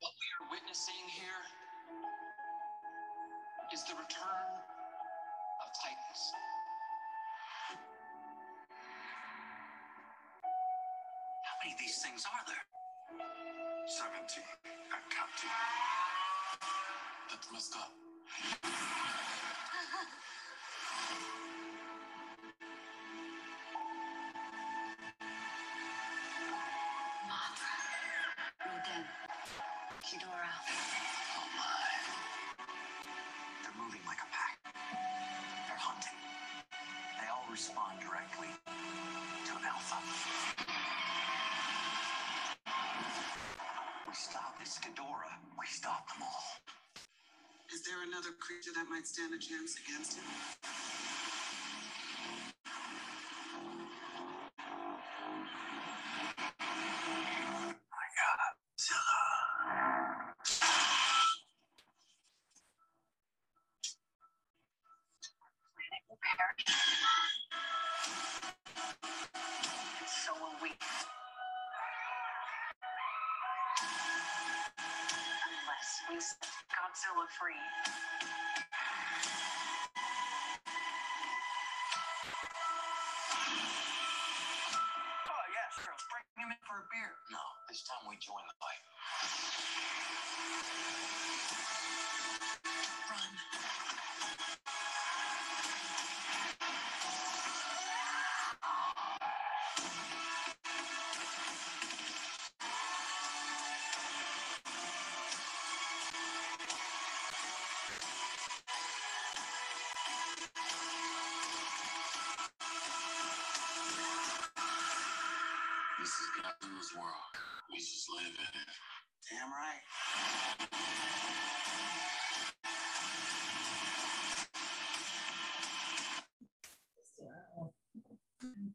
What 0.00 0.12
we 0.20 0.26
are 0.36 0.50
witnessing 0.50 0.94
here 1.16 1.42
is 3.72 3.82
the 3.84 3.94
return 3.94 4.59
these 11.80 12.02
things 12.02 12.24
are 12.26 12.44
there? 12.46 12.64
17 13.88 14.44
and 14.92 15.04
counting. 15.08 15.50
That's 17.30 17.52
messed 17.52 17.74
up. 17.76 17.92
Ghidorah. 44.78 45.34
We 45.58 45.66
stop 45.66 46.06
them 46.08 46.22
all. 46.22 46.44
Is 47.74 47.82
there 47.82 48.02
another 48.06 48.30
creature 48.38 48.70
that 48.74 48.86
might 48.90 49.06
stand 49.06 49.34
a 49.34 49.38
chance 49.38 49.76
against 49.86 50.16
him? 50.18 50.24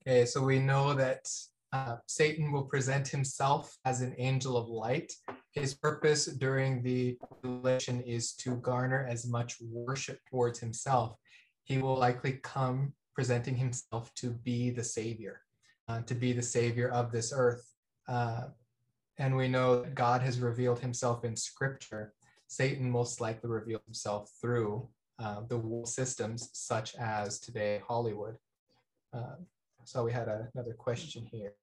Okay, 0.08 0.26
so 0.26 0.44
we 0.44 0.60
know 0.60 0.94
that 0.94 1.28
uh, 1.74 1.96
Satan 2.06 2.52
will 2.52 2.66
present 2.66 3.08
himself 3.08 3.76
as 3.86 4.02
an 4.02 4.14
angel 4.20 4.56
of 4.56 4.68
light. 4.68 5.12
His 5.54 5.74
purpose 5.74 6.28
during 6.28 6.84
the 6.84 7.18
tribulation 7.42 8.02
is 8.02 8.34
to 8.34 8.58
garner 8.58 9.08
as 9.10 9.28
much 9.28 9.56
worship 9.60 10.20
towards 10.30 10.60
himself. 10.60 11.16
He 11.64 11.80
will 11.80 11.96
likely 11.96 12.34
come 12.44 12.94
presenting 13.16 13.56
himself 13.56 14.14
to 14.18 14.30
be 14.30 14.70
the 14.70 14.84
savior, 14.84 15.42
uh, 15.88 16.02
to 16.02 16.14
be 16.14 16.34
the 16.34 16.44
savior 16.44 16.90
of 16.90 17.12
this 17.12 17.34
earth. 17.36 17.68
Uh, 18.08 18.50
and 19.18 19.36
we 19.36 19.48
know 19.48 19.82
that 19.82 19.96
God 19.96 20.22
has 20.22 20.40
revealed 20.40 20.80
himself 20.80 21.26
in 21.26 21.36
scripture. 21.36 22.14
Satan 22.46 22.92
most 22.92 23.22
likely 23.22 23.50
revealed 23.50 23.82
himself 23.86 24.30
through 24.40 24.88
uh, 25.18 25.42
the 25.50 25.58
world 25.58 25.90
systems 25.90 26.52
such 26.54 26.94
as 26.94 27.40
today 27.40 27.82
Hollywood. 27.88 28.38
So 29.86 30.04
we 30.04 30.12
had 30.12 30.28
a- 30.28 30.50
another 30.56 30.74
question 30.74 31.26
here. 31.32 31.54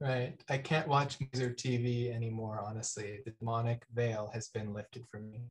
Right. 0.00 0.42
I 0.48 0.58
can't 0.58 0.88
watch 0.88 1.18
news 1.20 1.54
TV 1.56 2.12
anymore, 2.12 2.62
honestly. 2.66 3.20
The 3.24 3.32
demonic 3.32 3.84
veil 3.94 4.30
has 4.32 4.48
been 4.48 4.72
lifted 4.74 5.06
from 5.10 5.30
me. 5.30 5.48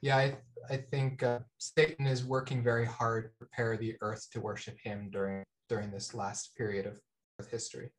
Yeah, 0.00 0.16
I, 0.16 0.36
I 0.70 0.76
think 0.76 1.22
uh, 1.24 1.40
Satan 1.58 2.06
is 2.06 2.24
working 2.24 2.62
very 2.62 2.86
hard 2.86 3.24
to 3.24 3.30
prepare 3.38 3.76
the 3.76 3.96
earth 4.00 4.28
to 4.32 4.40
worship 4.40 4.78
him 4.78 5.08
during 5.10 5.44
during 5.68 5.90
this 5.90 6.14
last 6.14 6.54
period 6.56 6.86
of 6.86 7.00
earth 7.40 7.50
history. 7.50 7.90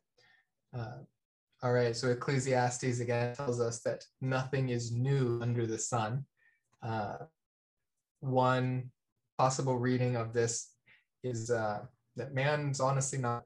Uh, 0.73 0.99
all 1.61 1.73
right, 1.73 1.95
so 1.95 2.09
Ecclesiastes 2.09 2.99
again 3.01 3.35
tells 3.35 3.59
us 3.59 3.81
that 3.81 4.05
nothing 4.21 4.69
is 4.69 4.91
new 4.93 5.39
under 5.41 5.67
the 5.67 5.77
sun. 5.77 6.25
Uh, 6.81 7.17
one 8.21 8.91
possible 9.39 9.77
reading 9.77 10.17
of 10.17 10.33
this 10.33 10.73
is 11.23 11.49
uh, 11.49 11.79
that 12.17 12.33
man's 12.33 12.81
honestly 12.81 13.17
not 13.17 13.43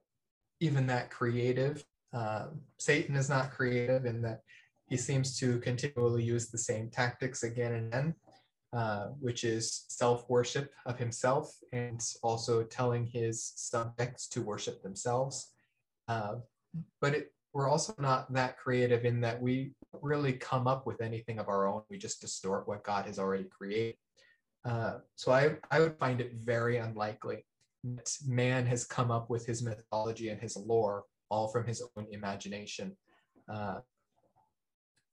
even 0.59 0.87
that 0.87 1.11
creative. 1.11 1.85
Uh, 2.11 2.47
Satan 2.79 3.15
is 3.15 3.29
not 3.29 3.51
creative 3.51 4.07
in 4.07 4.19
that 4.23 4.41
he 4.89 4.97
seems 4.97 5.37
to 5.37 5.59
continually 5.59 6.23
use 6.23 6.49
the 6.49 6.57
same 6.57 6.89
tactics 6.89 7.43
again 7.43 7.73
and 7.73 7.93
again, 7.93 8.15
uh, 8.73 9.09
which 9.19 9.43
is 9.43 9.85
self 9.87 10.27
worship 10.31 10.71
of 10.87 10.97
himself 10.97 11.53
and 11.73 12.03
also 12.23 12.63
telling 12.63 13.05
his 13.05 13.53
subjects 13.55 14.27
to 14.29 14.41
worship 14.41 14.81
themselves. 14.81 15.51
Uh, 16.07 16.37
but 17.01 17.13
it, 17.13 17.31
we're 17.53 17.69
also 17.69 17.93
not 17.99 18.33
that 18.33 18.57
creative 18.57 19.05
in 19.05 19.21
that 19.21 19.39
we 19.39 19.73
really 20.01 20.33
come 20.33 20.65
up 20.65 20.87
with 20.87 21.01
anything 21.01 21.37
of 21.37 21.49
our 21.49 21.67
own. 21.67 21.83
We 21.87 21.99
just 21.99 22.19
distort 22.19 22.67
what 22.67 22.83
God 22.83 23.05
has 23.05 23.19
already 23.19 23.43
created. 23.43 23.95
Uh, 24.65 24.99
so 25.15 25.31
I, 25.31 25.55
I 25.71 25.79
would 25.79 25.97
find 25.99 26.21
it 26.21 26.33
very 26.35 26.77
unlikely 26.77 27.45
that 27.83 28.09
man 28.25 28.65
has 28.65 28.85
come 28.85 29.11
up 29.11 29.29
with 29.29 29.45
his 29.45 29.61
mythology 29.61 30.29
and 30.29 30.39
his 30.39 30.55
lore 30.55 31.03
all 31.29 31.47
from 31.49 31.65
his 31.65 31.83
own 31.97 32.07
imagination. 32.11 32.95
Uh, 33.53 33.79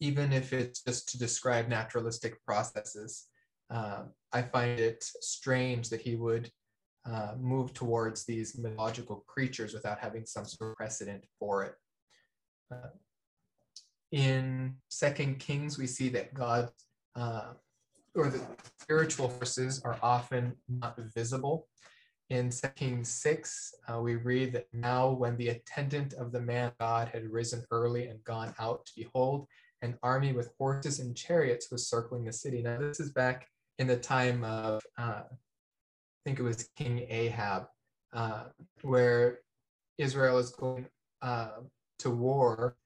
even 0.00 0.32
if 0.32 0.52
it's 0.52 0.82
just 0.82 1.08
to 1.10 1.18
describe 1.18 1.68
naturalistic 1.68 2.42
processes, 2.44 3.26
uh, 3.70 4.02
I 4.32 4.42
find 4.42 4.78
it 4.78 5.02
strange 5.20 5.88
that 5.90 6.00
he 6.00 6.16
would 6.16 6.50
uh, 7.04 7.34
move 7.38 7.72
towards 7.72 8.24
these 8.24 8.58
mythological 8.58 9.24
creatures 9.26 9.74
without 9.74 9.98
having 9.98 10.26
some 10.26 10.44
sort 10.44 10.70
of 10.70 10.76
precedent 10.76 11.24
for 11.38 11.64
it. 11.64 11.74
Uh, 12.72 12.90
in 14.12 14.74
Second 14.88 15.38
Kings, 15.38 15.78
we 15.78 15.86
see 15.86 16.08
that 16.10 16.34
God 16.34 16.70
uh, 17.16 17.52
or 18.14 18.28
the 18.28 18.40
spiritual 18.78 19.28
forces 19.28 19.80
are 19.84 19.98
often 20.02 20.54
not 20.68 20.98
visible. 21.14 21.68
In 22.28 22.50
2 22.50 22.68
Kings 22.76 23.08
6, 23.08 23.74
uh, 23.88 24.00
we 24.00 24.14
read 24.16 24.52
that 24.52 24.66
now 24.72 25.10
when 25.10 25.36
the 25.36 25.48
attendant 25.48 26.12
of 26.14 26.30
the 26.30 26.40
man 26.40 26.72
God 26.78 27.08
had 27.08 27.24
risen 27.30 27.64
early 27.70 28.06
and 28.06 28.22
gone 28.24 28.54
out, 28.58 28.86
to 28.86 28.92
behold, 28.96 29.46
an 29.82 29.98
army 30.02 30.32
with 30.32 30.52
horses 30.58 31.00
and 31.00 31.16
chariots 31.16 31.70
was 31.70 31.88
circling 31.88 32.24
the 32.24 32.32
city. 32.32 32.62
Now, 32.62 32.78
this 32.78 33.00
is 33.00 33.12
back 33.12 33.48
in 33.78 33.86
the 33.86 33.96
time 33.96 34.44
of 34.44 34.82
uh, 34.98 35.22
think 36.24 36.38
it 36.38 36.42
was 36.42 36.68
King 36.76 37.06
Ahab, 37.08 37.66
uh, 38.12 38.44
where 38.82 39.40
Israel 39.98 40.38
is 40.38 40.50
going 40.50 40.86
uh, 41.22 41.50
to 41.98 42.10
war 42.10 42.76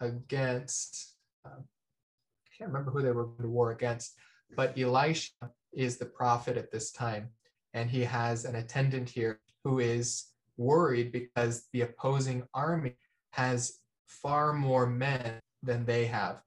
against, 0.00 1.14
uh, 1.44 1.58
I 1.58 2.48
can't 2.56 2.70
remember 2.70 2.90
who 2.90 3.02
they 3.02 3.12
were 3.12 3.26
going 3.26 3.42
to 3.42 3.48
war 3.48 3.72
against, 3.72 4.16
but 4.56 4.78
Elisha 4.78 5.30
is 5.72 5.96
the 5.96 6.06
prophet 6.06 6.56
at 6.56 6.70
this 6.70 6.92
time. 6.92 7.28
And 7.74 7.90
he 7.90 8.02
has 8.02 8.44
an 8.44 8.56
attendant 8.56 9.08
here 9.08 9.40
who 9.64 9.78
is 9.78 10.26
worried 10.56 11.12
because 11.12 11.68
the 11.72 11.82
opposing 11.82 12.42
army 12.52 12.96
has 13.30 13.78
far 14.06 14.52
more 14.52 14.86
men 14.86 15.40
than 15.62 15.84
they 15.86 16.06
have. 16.06 16.42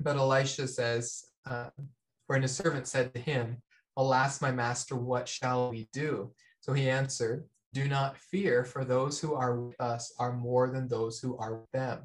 But 0.00 0.16
Elisha 0.16 0.68
says, 0.68 1.24
uh, 1.48 1.70
when 2.26 2.42
his 2.42 2.54
servant 2.54 2.86
said 2.86 3.14
to 3.14 3.20
him, 3.20 3.62
Alas, 3.96 4.42
my 4.42 4.50
master, 4.52 4.96
what 4.96 5.26
shall 5.26 5.70
we 5.70 5.88
do? 5.92 6.32
So 6.60 6.74
he 6.74 6.90
answered, 6.90 7.44
Do 7.72 7.88
not 7.88 8.18
fear, 8.18 8.64
for 8.64 8.84
those 8.84 9.18
who 9.18 9.34
are 9.34 9.58
with 9.58 9.80
us 9.80 10.12
are 10.18 10.32
more 10.32 10.68
than 10.68 10.88
those 10.88 11.18
who 11.18 11.38
are 11.38 11.56
with 11.56 11.70
them. 11.72 12.00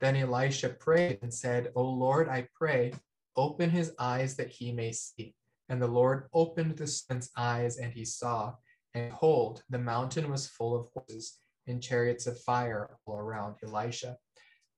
Then 0.00 0.16
Elisha 0.16 0.68
prayed 0.70 1.18
and 1.22 1.32
said, 1.32 1.72
O 1.74 1.82
Lord, 1.82 2.28
I 2.28 2.46
pray, 2.54 2.92
open 3.36 3.70
his 3.70 3.92
eyes 3.98 4.36
that 4.36 4.48
he 4.48 4.72
may 4.72 4.92
see. 4.92 5.34
And 5.68 5.80
the 5.80 5.86
Lord 5.86 6.28
opened 6.34 6.76
the 6.76 6.86
son's 6.86 7.30
eyes, 7.36 7.78
and 7.78 7.92
he 7.92 8.04
saw. 8.04 8.54
And 8.94 9.10
behold, 9.10 9.62
the 9.70 9.78
mountain 9.78 10.30
was 10.30 10.48
full 10.48 10.74
of 10.74 10.88
horses 10.94 11.38
and 11.66 11.82
chariots 11.82 12.26
of 12.26 12.40
fire 12.40 12.96
all 13.06 13.16
around 13.16 13.56
Elisha. 13.62 14.16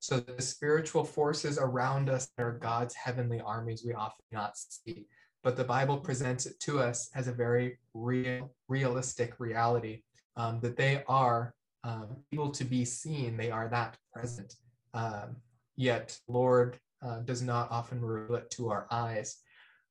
So 0.00 0.20
the 0.20 0.42
spiritual 0.42 1.04
forces 1.04 1.58
around 1.58 2.10
us 2.10 2.28
are 2.36 2.58
God's 2.58 2.94
heavenly 2.94 3.40
armies 3.40 3.84
we 3.86 3.94
often 3.94 4.24
not 4.32 4.56
see. 4.56 5.06
But 5.42 5.56
the 5.56 5.64
Bible 5.64 5.96
presents 5.96 6.44
it 6.46 6.58
to 6.60 6.80
us 6.80 7.08
as 7.14 7.28
a 7.28 7.32
very 7.32 7.78
real, 7.94 8.50
realistic 8.68 9.38
reality 9.38 10.02
um, 10.36 10.60
that 10.60 10.76
they 10.76 11.02
are 11.08 11.54
um, 11.84 12.16
able 12.32 12.50
to 12.50 12.64
be 12.64 12.84
seen. 12.84 13.36
They 13.36 13.50
are 13.50 13.68
that 13.68 13.96
present. 14.12 14.54
Um, 14.94 15.36
yet, 15.76 16.18
Lord 16.28 16.78
uh, 17.04 17.18
does 17.20 17.42
not 17.42 17.70
often 17.70 18.00
reveal 18.00 18.36
it 18.36 18.50
to 18.52 18.70
our 18.70 18.86
eyes. 18.90 19.38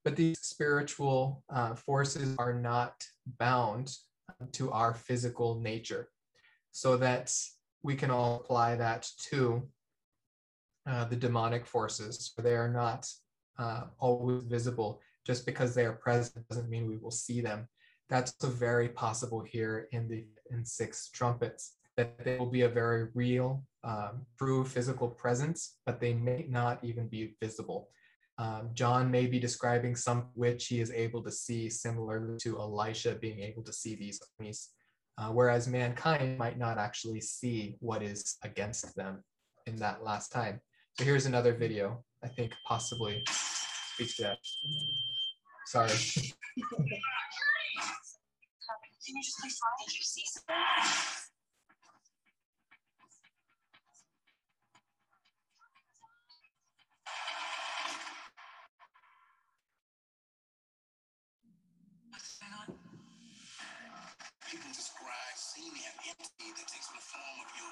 But 0.03 0.15
these 0.15 0.39
spiritual 0.39 1.43
uh, 1.49 1.75
forces 1.75 2.35
are 2.37 2.53
not 2.53 3.05
bound 3.39 3.95
to 4.53 4.71
our 4.71 4.93
physical 4.93 5.59
nature, 5.59 6.09
so 6.71 6.97
that 6.97 7.33
we 7.83 7.95
can 7.95 8.09
all 8.09 8.37
apply 8.37 8.75
that 8.75 9.07
to 9.29 9.67
uh, 10.87 11.05
the 11.05 11.15
demonic 11.15 11.65
forces. 11.65 12.33
They 12.37 12.55
are 12.55 12.71
not 12.71 13.07
uh, 13.59 13.83
always 13.99 14.43
visible. 14.43 15.01
Just 15.25 15.45
because 15.45 15.75
they 15.75 15.85
are 15.85 15.93
present 15.93 16.47
doesn't 16.49 16.69
mean 16.69 16.87
we 16.87 16.97
will 16.97 17.11
see 17.11 17.41
them. 17.41 17.67
That's 18.09 18.33
very 18.43 18.89
possible 18.89 19.41
here 19.41 19.87
in 19.91 20.07
the 20.07 20.25
in 20.49 20.65
six 20.65 21.09
trumpets. 21.09 21.75
That 21.97 22.23
they 22.23 22.37
will 22.37 22.49
be 22.49 22.61
a 22.61 22.69
very 22.69 23.09
real, 23.13 23.63
um, 23.83 24.25
true 24.37 24.63
physical 24.63 25.07
presence, 25.07 25.77
but 25.85 25.99
they 25.99 26.13
may 26.13 26.45
not 26.49 26.83
even 26.83 27.07
be 27.07 27.35
visible. 27.41 27.89
Um, 28.37 28.69
John 28.73 29.11
may 29.11 29.27
be 29.27 29.39
describing 29.39 29.95
some 29.95 30.29
which 30.33 30.67
he 30.67 30.79
is 30.81 30.91
able 30.91 31.21
to 31.23 31.31
see, 31.31 31.69
similar 31.69 32.37
to 32.41 32.59
Elisha 32.59 33.15
being 33.15 33.39
able 33.39 33.63
to 33.63 33.73
see 33.73 33.95
these 33.95 34.19
armies, 34.39 34.69
uh, 35.17 35.29
whereas 35.29 35.67
mankind 35.67 36.37
might 36.37 36.57
not 36.57 36.77
actually 36.77 37.21
see 37.21 37.77
what 37.79 38.01
is 38.01 38.37
against 38.43 38.95
them 38.95 39.23
in 39.67 39.75
that 39.77 40.03
last 40.03 40.31
time. 40.31 40.61
So 40.97 41.05
here's 41.05 41.25
another 41.25 41.53
video, 41.53 42.03
I 42.23 42.27
think 42.27 42.53
possibly 42.67 43.23
speaks 43.27 44.15
to 44.17 44.23
that. 44.23 44.37
Sorry. 45.67 45.91
You 49.03 49.21
just 49.23 49.39
please 49.39 49.59
Did 49.87 49.97
you 49.97 50.03
see 50.03 50.23
something? 50.27 50.55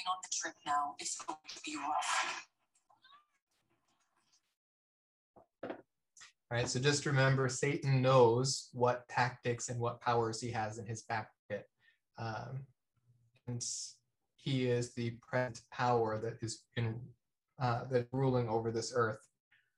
going 0.00 0.12
on 0.12 0.18
the 0.22 0.30
trip 0.32 0.54
now. 0.66 0.94
It's 0.98 1.16
going 1.22 1.38
to 1.48 1.60
be 1.64 1.76
rough. 1.76 2.46
All 6.52 6.58
right, 6.58 6.68
so 6.68 6.80
just 6.80 7.06
remember 7.06 7.48
Satan 7.48 8.02
knows 8.02 8.70
what 8.72 9.08
tactics 9.08 9.68
and 9.68 9.78
what 9.78 10.00
powers 10.00 10.40
he 10.40 10.50
has 10.50 10.78
in 10.78 10.86
his 10.86 11.02
back 11.02 11.28
pocket. 11.48 11.66
Um, 12.18 12.64
and 13.46 13.64
he 14.36 14.66
is 14.66 14.92
the 14.94 15.16
present 15.22 15.60
power 15.70 16.18
that 16.20 16.38
is 16.42 16.64
in 16.76 17.00
uh, 17.60 17.84
that 17.90 18.08
ruling 18.10 18.48
over 18.48 18.70
this 18.70 18.92
earth. 18.96 19.20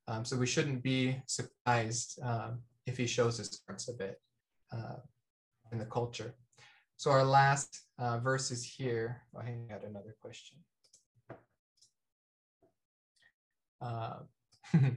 Um, 0.09 0.25
so 0.25 0.37
we 0.37 0.47
shouldn't 0.47 0.83
be 0.83 1.21
surprised 1.27 2.19
um, 2.23 2.61
if 2.87 2.97
he 2.97 3.07
shows 3.07 3.39
his 3.39 3.61
cards 3.67 3.89
a 3.89 3.93
bit 3.93 4.21
uh, 4.73 4.97
in 5.73 5.79
the 5.79 5.85
culture. 5.85 6.35
So 7.03 7.11
our 7.11 7.25
last 7.25 7.81
uh, 7.99 8.21
verses 8.21 8.63
here. 8.63 9.23
Oh, 9.35 9.41
I 9.41 9.57
got 9.69 9.83
another 9.83 10.15
question. 10.21 10.59
Uh, 13.81 14.19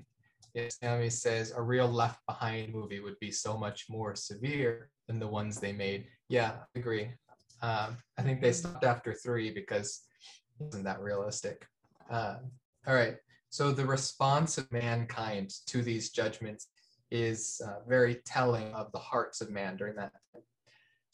yes, 0.54 0.78
Sammy 0.80 1.10
says 1.10 1.52
a 1.56 1.60
real 1.60 1.88
Left 1.88 2.20
Behind 2.28 2.72
movie 2.72 3.00
would 3.00 3.18
be 3.20 3.32
so 3.32 3.58
much 3.58 3.88
more 3.90 4.14
severe 4.14 4.92
than 5.08 5.18
the 5.18 5.28
ones 5.28 5.60
they 5.60 5.74
made. 5.74 6.06
Yeah, 6.30 6.52
I 6.76 6.80
agree. 6.80 7.10
Um, 7.64 7.98
I 8.20 8.22
think 8.22 8.40
they 8.40 8.52
stopped 8.52 8.84
after 8.84 9.12
three 9.12 9.50
because 9.50 10.04
it 10.60 10.66
wasn't 10.66 10.84
that 10.84 11.02
realistic. 11.02 11.66
Uh, 12.08 12.36
all 12.86 12.94
right. 12.94 13.16
So 13.50 13.72
the 13.72 13.84
response 13.84 14.60
of 14.60 14.72
mankind 14.72 15.56
to 15.66 15.82
these 15.82 16.12
judgments 16.12 16.68
is 17.10 17.60
uh, 17.68 17.80
very 17.90 18.22
telling 18.28 18.72
of 18.76 18.92
the 18.92 19.00
hearts 19.00 19.42
of 19.42 19.50
man 19.50 19.76
during 19.76 19.96
that 19.96 20.12
time. 20.12 20.44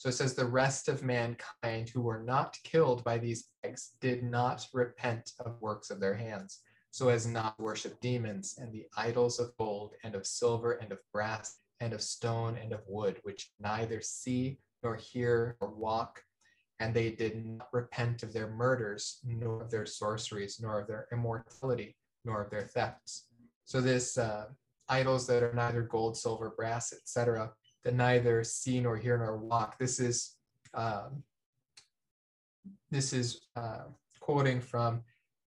So 0.01 0.09
it 0.09 0.13
says, 0.13 0.33
the 0.33 0.43
rest 0.43 0.87
of 0.87 1.03
mankind 1.03 1.89
who 1.89 2.01
were 2.01 2.23
not 2.23 2.57
killed 2.63 3.03
by 3.03 3.19
these 3.19 3.49
plagues 3.61 3.91
did 4.01 4.23
not 4.23 4.67
repent 4.73 5.33
of 5.39 5.61
works 5.61 5.91
of 5.91 5.99
their 5.99 6.15
hands, 6.15 6.61
so 6.89 7.09
as 7.09 7.27
not 7.27 7.59
worship 7.59 8.01
demons 8.01 8.55
and 8.57 8.73
the 8.73 8.87
idols 8.97 9.39
of 9.39 9.55
gold 9.59 9.93
and 10.03 10.15
of 10.15 10.25
silver 10.25 10.71
and 10.71 10.91
of 10.91 10.97
brass 11.13 11.59
and 11.81 11.93
of 11.93 12.01
stone 12.01 12.57
and 12.57 12.73
of 12.73 12.81
wood, 12.87 13.19
which 13.21 13.51
neither 13.59 14.01
see 14.01 14.57
nor 14.81 14.95
hear 14.95 15.55
nor 15.61 15.69
walk. 15.69 16.23
And 16.79 16.95
they 16.95 17.11
did 17.11 17.45
not 17.45 17.67
repent 17.71 18.23
of 18.23 18.33
their 18.33 18.49
murders, 18.49 19.19
nor 19.23 19.61
of 19.61 19.69
their 19.69 19.85
sorceries, 19.85 20.59
nor 20.59 20.79
of 20.79 20.87
their 20.87 21.09
immortality, 21.11 21.95
nor 22.25 22.41
of 22.41 22.49
their 22.49 22.63
thefts. 22.63 23.27
So 23.65 23.79
this 23.81 24.17
uh, 24.17 24.45
idols 24.89 25.27
that 25.27 25.43
are 25.43 25.53
neither 25.53 25.83
gold, 25.83 26.17
silver, 26.17 26.55
brass, 26.57 26.91
etc., 26.91 27.51
that 27.83 27.95
neither 27.95 28.43
see 28.43 28.79
nor 28.79 28.97
hear 28.97 29.17
nor 29.17 29.37
walk. 29.37 29.77
This 29.79 29.99
is 29.99 30.35
um, 30.73 31.23
this 32.89 33.13
is 33.13 33.41
uh, 33.55 33.85
quoting 34.19 34.61
from 34.61 35.01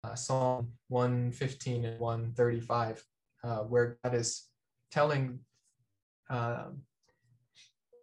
uh, 0.04 0.14
Psalm 0.14 0.68
115 0.88 1.84
and 1.84 2.00
135, 2.00 3.04
uh, 3.44 3.58
where 3.58 3.98
God 4.02 4.14
is 4.14 4.48
telling 4.90 5.40
um, 6.30 6.82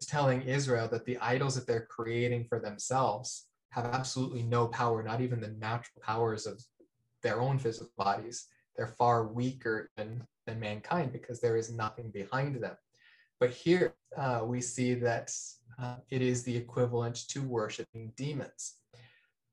telling 0.01 0.41
Israel 0.43 0.87
that 0.87 1.05
the 1.05 1.17
idols 1.19 1.55
that 1.55 1.67
they're 1.67 1.85
creating 1.89 2.45
for 2.45 2.59
themselves 2.59 3.47
have 3.71 3.85
absolutely 3.85 4.43
no 4.43 4.67
power, 4.67 5.03
not 5.03 5.21
even 5.21 5.39
the 5.39 5.55
natural 5.59 6.01
powers 6.01 6.45
of 6.45 6.63
their 7.21 7.41
own 7.41 7.59
physical 7.59 7.91
bodies. 7.97 8.47
They're 8.75 8.87
far 8.87 9.27
weaker 9.27 9.89
than, 9.97 10.23
than 10.47 10.59
mankind 10.59 11.11
because 11.11 11.41
there 11.41 11.57
is 11.57 11.71
nothing 11.71 12.11
behind 12.11 12.55
them. 12.55 12.75
But 13.39 13.51
here 13.51 13.95
uh, 14.17 14.41
we 14.43 14.61
see 14.61 14.93
that 14.95 15.33
uh, 15.81 15.95
it 16.09 16.21
is 16.21 16.43
the 16.43 16.55
equivalent 16.55 17.15
to 17.29 17.41
worshiping 17.41 18.11
demons. 18.17 18.75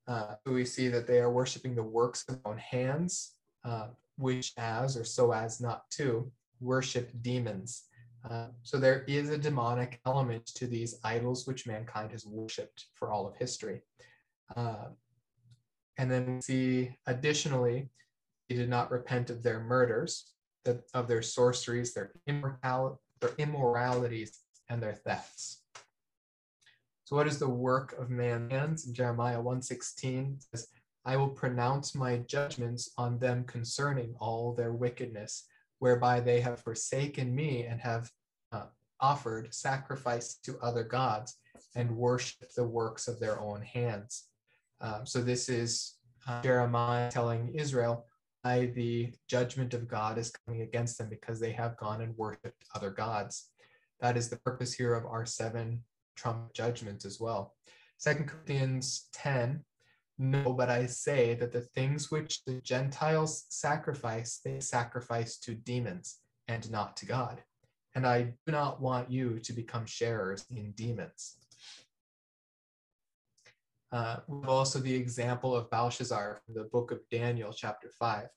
Uh, 0.07 0.35
we 0.45 0.65
see 0.65 0.87
that 0.87 1.07
they 1.07 1.19
are 1.19 1.31
worshiping 1.31 1.75
the 1.75 1.83
works 1.83 2.23
of 2.27 2.35
their 2.35 2.51
own 2.51 2.57
hands, 2.57 3.35
uh, 3.63 3.87
which 4.17 4.53
as 4.57 4.97
or 4.97 5.03
so 5.03 5.31
as 5.31 5.61
not 5.61 5.89
to 5.91 6.31
worship 6.59 7.11
demons. 7.21 7.83
Uh, 8.29 8.47
so 8.63 8.77
there 8.77 9.03
is 9.07 9.29
a 9.29 9.37
demonic 9.37 9.99
element 10.05 10.45
to 10.45 10.67
these 10.67 10.99
idols 11.03 11.47
which 11.47 11.67
mankind 11.67 12.11
has 12.11 12.25
worshipped 12.25 12.85
for 12.93 13.11
all 13.11 13.27
of 13.27 13.35
history. 13.35 13.81
Uh, 14.55 14.87
and 15.97 16.11
then 16.11 16.35
we 16.35 16.41
see 16.41 16.97
additionally, 17.05 17.89
they 18.49 18.55
did 18.55 18.69
not 18.69 18.91
repent 18.91 19.29
of 19.29 19.43
their 19.43 19.61
murders, 19.61 20.33
that 20.65 20.83
of 20.93 21.07
their 21.07 21.21
sorceries, 21.21 21.93
their 21.93 22.11
immortal, 22.27 23.01
their 23.19 23.33
immoralities, 23.37 24.39
and 24.69 24.81
their 24.81 24.93
thefts. 24.93 25.61
So 27.05 27.15
what 27.15 27.27
is 27.27 27.39
the 27.39 27.49
work 27.49 27.93
of 27.97 28.09
man's 28.09 28.51
hands? 28.51 28.83
Jeremiah 28.85 29.41
1:16 29.41 30.43
says, 30.51 30.67
I 31.05 31.15
will 31.15 31.29
pronounce 31.29 31.95
my 31.95 32.17
judgments 32.17 32.91
on 32.97 33.17
them 33.17 33.45
concerning 33.45 34.13
all 34.19 34.53
their 34.53 34.73
wickedness, 34.73 35.45
whereby 35.79 36.19
they 36.19 36.41
have 36.41 36.59
forsaken 36.59 37.33
me 37.33 37.63
and 37.63 37.79
have 37.79 38.11
uh, 38.51 38.65
offered 38.99 39.53
sacrifice 39.53 40.35
to 40.43 40.59
other 40.59 40.83
gods 40.83 41.37
and 41.75 41.95
worshiped 41.95 42.55
the 42.55 42.67
works 42.67 43.07
of 43.07 43.21
their 43.21 43.39
own 43.39 43.61
hands. 43.61 44.25
Um, 44.81 45.05
so 45.05 45.21
this 45.21 45.47
is 45.47 45.93
uh, 46.27 46.41
Jeremiah 46.41 47.09
telling 47.09 47.53
Israel, 47.55 48.05
I, 48.43 48.67
the 48.67 49.13
judgment 49.27 49.73
of 49.73 49.87
God 49.87 50.17
is 50.17 50.31
coming 50.31 50.61
against 50.61 50.97
them 50.97 51.09
because 51.09 51.39
they 51.39 51.51
have 51.51 51.77
gone 51.77 52.01
and 52.01 52.17
worshipped 52.17 52.63
other 52.75 52.91
gods. 52.91 53.49
That 53.99 54.17
is 54.17 54.29
the 54.29 54.37
purpose 54.37 54.73
here 54.73 54.93
of 54.93 55.05
our 55.05 55.25
seven 55.25 55.83
trump 56.15 56.53
judgments 56.53 57.05
as 57.05 57.19
well. 57.19 57.55
Second 57.97 58.27
Corinthians 58.27 59.07
10, 59.13 59.63
no, 60.19 60.53
but 60.53 60.69
I 60.69 60.85
say 60.85 61.35
that 61.35 61.51
the 61.51 61.61
things 61.61 62.11
which 62.11 62.43
the 62.45 62.61
Gentiles 62.61 63.45
sacrifice, 63.49 64.39
they 64.43 64.59
sacrifice 64.59 65.37
to 65.39 65.53
demons 65.53 66.17
and 66.47 66.69
not 66.71 66.97
to 66.97 67.05
God. 67.05 67.43
And 67.95 68.05
I 68.05 68.33
do 68.45 68.51
not 68.51 68.81
want 68.81 69.11
you 69.11 69.39
to 69.39 69.53
become 69.53 69.85
sharers 69.85 70.45
in 70.55 70.71
demons. 70.71 71.36
Uh, 73.91 74.17
also 74.47 74.79
the 74.79 74.93
example 74.93 75.55
of 75.55 75.69
Belshazzar 75.69 76.39
from 76.45 76.55
the 76.55 76.65
book 76.65 76.91
of 76.91 76.99
Daniel, 77.09 77.53
chapter 77.53 77.89
5. 77.97 78.27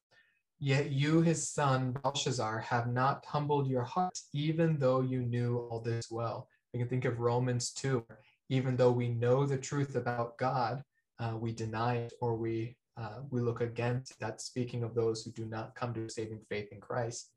Yet 0.60 0.90
you, 0.92 1.22
his 1.22 1.48
son 1.48 1.92
Belshazzar, 1.92 2.60
have 2.60 2.86
not 2.86 3.24
humbled 3.24 3.66
your 3.66 3.82
heart, 3.82 4.18
even 4.32 4.78
though 4.78 5.00
you 5.00 5.22
knew 5.22 5.58
all 5.70 5.80
this 5.80 6.10
well. 6.10 6.48
We 6.72 6.78
can 6.78 6.88
think 6.88 7.04
of 7.04 7.18
Romans 7.18 7.72
2. 7.72 8.04
Even 8.50 8.76
though 8.76 8.92
we 8.92 9.08
know 9.08 9.46
the 9.46 9.56
truth 9.56 9.96
about 9.96 10.36
God, 10.36 10.82
uh, 11.18 11.34
we 11.36 11.52
deny 11.52 11.96
it 11.96 12.12
or 12.20 12.34
we 12.34 12.76
uh, 12.96 13.20
we 13.30 13.40
look 13.40 13.60
against 13.60 14.18
that. 14.20 14.40
Speaking 14.40 14.82
of 14.82 14.94
those 14.94 15.22
who 15.22 15.30
do 15.30 15.46
not 15.46 15.74
come 15.74 15.94
to 15.94 16.08
saving 16.08 16.40
faith 16.48 16.68
in 16.72 16.80
Christ, 16.80 17.30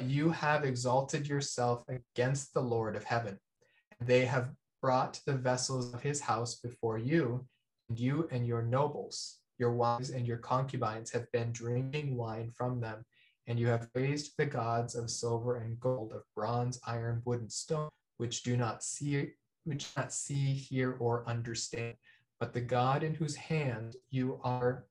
you 0.00 0.30
have 0.30 0.64
exalted 0.64 1.26
yourself 1.26 1.84
against 1.88 2.52
the 2.52 2.60
Lord 2.60 2.94
of 2.94 3.04
heaven. 3.04 3.38
They 4.00 4.26
have 4.26 4.50
brought 4.80 5.20
the 5.26 5.34
vessels 5.34 5.92
of 5.94 6.02
his 6.02 6.20
house 6.20 6.56
before 6.56 6.98
you, 6.98 7.46
and 7.88 7.98
you 7.98 8.28
and 8.30 8.46
your 8.46 8.62
nobles, 8.62 9.38
your 9.58 9.72
wives 9.72 10.10
and 10.10 10.26
your 10.26 10.36
concubines 10.38 11.10
have 11.10 11.30
been 11.32 11.52
drinking 11.52 12.16
wine 12.16 12.52
from 12.56 12.80
them, 12.80 13.04
and 13.46 13.58
you 13.58 13.68
have 13.68 13.88
raised 13.94 14.32
the 14.36 14.46
gods 14.46 14.94
of 14.94 15.10
silver 15.10 15.56
and 15.56 15.78
gold, 15.80 16.12
of 16.12 16.22
bronze, 16.34 16.80
iron, 16.86 17.22
wood, 17.24 17.40
and 17.40 17.52
stone, 17.52 17.88
which 18.18 18.42
do 18.42 18.56
not 18.56 18.82
see, 18.82 19.30
which 19.64 19.94
do 19.94 20.00
not 20.00 20.12
see, 20.12 20.52
hear, 20.52 20.96
or 20.98 21.26
understand. 21.28 21.94
But 22.40 22.52
the 22.52 22.60
God 22.60 23.02
in 23.02 23.14
whose 23.14 23.36
hand 23.36 23.96
you 24.10 24.40
are, 24.42 24.84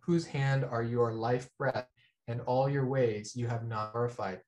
whose 0.00 0.26
hand 0.26 0.64
are 0.64 0.82
your 0.82 1.12
life 1.12 1.48
breath, 1.58 1.86
and 2.26 2.40
all 2.42 2.68
your 2.68 2.86
ways 2.86 3.36
you 3.36 3.46
have 3.46 3.66
not 3.66 3.92
glorified. 3.92 4.40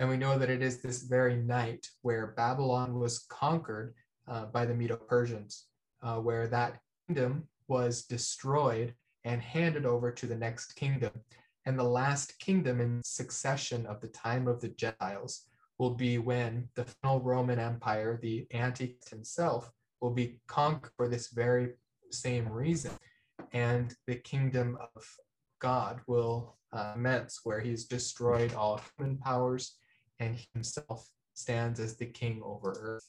And 0.00 0.08
we 0.08 0.16
know 0.16 0.38
that 0.38 0.48
it 0.48 0.62
is 0.62 0.80
this 0.80 1.02
very 1.02 1.36
night 1.36 1.86
where 2.00 2.28
Babylon 2.28 2.98
was 2.98 3.18
conquered 3.28 3.94
uh, 4.26 4.46
by 4.46 4.64
the 4.64 4.74
Medo 4.74 4.96
Persians, 4.96 5.66
uh, 6.02 6.16
where 6.16 6.48
that 6.48 6.80
kingdom 7.06 7.46
was 7.68 8.06
destroyed 8.06 8.94
and 9.24 9.42
handed 9.42 9.84
over 9.84 10.10
to 10.10 10.26
the 10.26 10.36
next 10.36 10.74
kingdom. 10.74 11.12
And 11.66 11.78
the 11.78 11.84
last 11.84 12.38
kingdom 12.38 12.80
in 12.80 13.02
succession 13.04 13.84
of 13.84 14.00
the 14.00 14.08
time 14.08 14.48
of 14.48 14.62
the 14.62 14.68
Gentiles 14.68 15.42
will 15.78 15.94
be 15.94 16.16
when 16.16 16.68
the 16.76 16.86
final 17.02 17.20
Roman 17.20 17.58
Empire, 17.58 18.18
the 18.22 18.46
Antichrist 18.54 19.10
himself, 19.10 19.70
will 20.00 20.12
be 20.12 20.40
conquered 20.46 20.92
for 20.96 21.08
this 21.08 21.28
very 21.28 21.72
same 22.10 22.48
reason. 22.48 22.92
And 23.52 23.94
the 24.06 24.16
kingdom 24.16 24.78
of 24.96 25.04
God 25.58 26.00
will 26.06 26.56
uh, 26.72 26.94
immense, 26.96 27.40
where 27.44 27.60
he's 27.60 27.84
destroyed 27.84 28.54
all 28.54 28.80
human 28.96 29.18
powers 29.18 29.76
and 30.20 30.38
himself 30.54 31.10
stands 31.34 31.80
as 31.80 31.96
the 31.96 32.06
king 32.06 32.40
over 32.44 32.76
earth. 32.78 33.08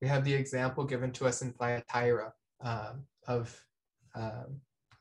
We 0.00 0.08
have 0.08 0.24
the 0.24 0.34
example 0.34 0.84
given 0.84 1.12
to 1.12 1.26
us 1.26 1.42
in 1.42 1.52
Thyatira 1.52 2.32
uh, 2.64 2.92
of 3.28 3.64
uh, 4.14 4.44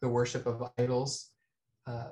the 0.01 0.09
worship 0.09 0.45
of 0.45 0.69
idols. 0.77 1.29
Uh, 1.87 2.09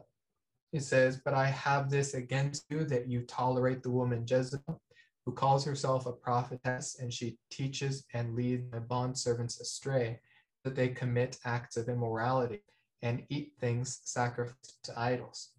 it 0.71 0.83
says, 0.83 1.21
But 1.23 1.33
I 1.33 1.47
have 1.47 1.89
this 1.89 2.13
against 2.13 2.65
you 2.69 2.85
that 2.85 3.07
you 3.07 3.21
tolerate 3.21 3.83
the 3.83 3.91
woman 3.91 4.25
Jezebel, 4.27 4.81
who 5.25 5.31
calls 5.31 5.65
herself 5.65 6.05
a 6.05 6.13
prophetess, 6.13 6.97
and 6.99 7.13
she 7.13 7.37
teaches 7.51 8.05
and 8.13 8.35
leads 8.35 8.71
my 8.71 8.79
bondservants 8.79 9.59
astray, 9.59 10.19
that 10.63 10.75
they 10.75 10.89
commit 10.89 11.37
acts 11.45 11.77
of 11.77 11.89
immorality 11.89 12.61
and 13.01 13.23
eat 13.29 13.53
things 13.59 14.01
sacrificed 14.03 14.83
to 14.83 14.99
idols. 14.99 15.51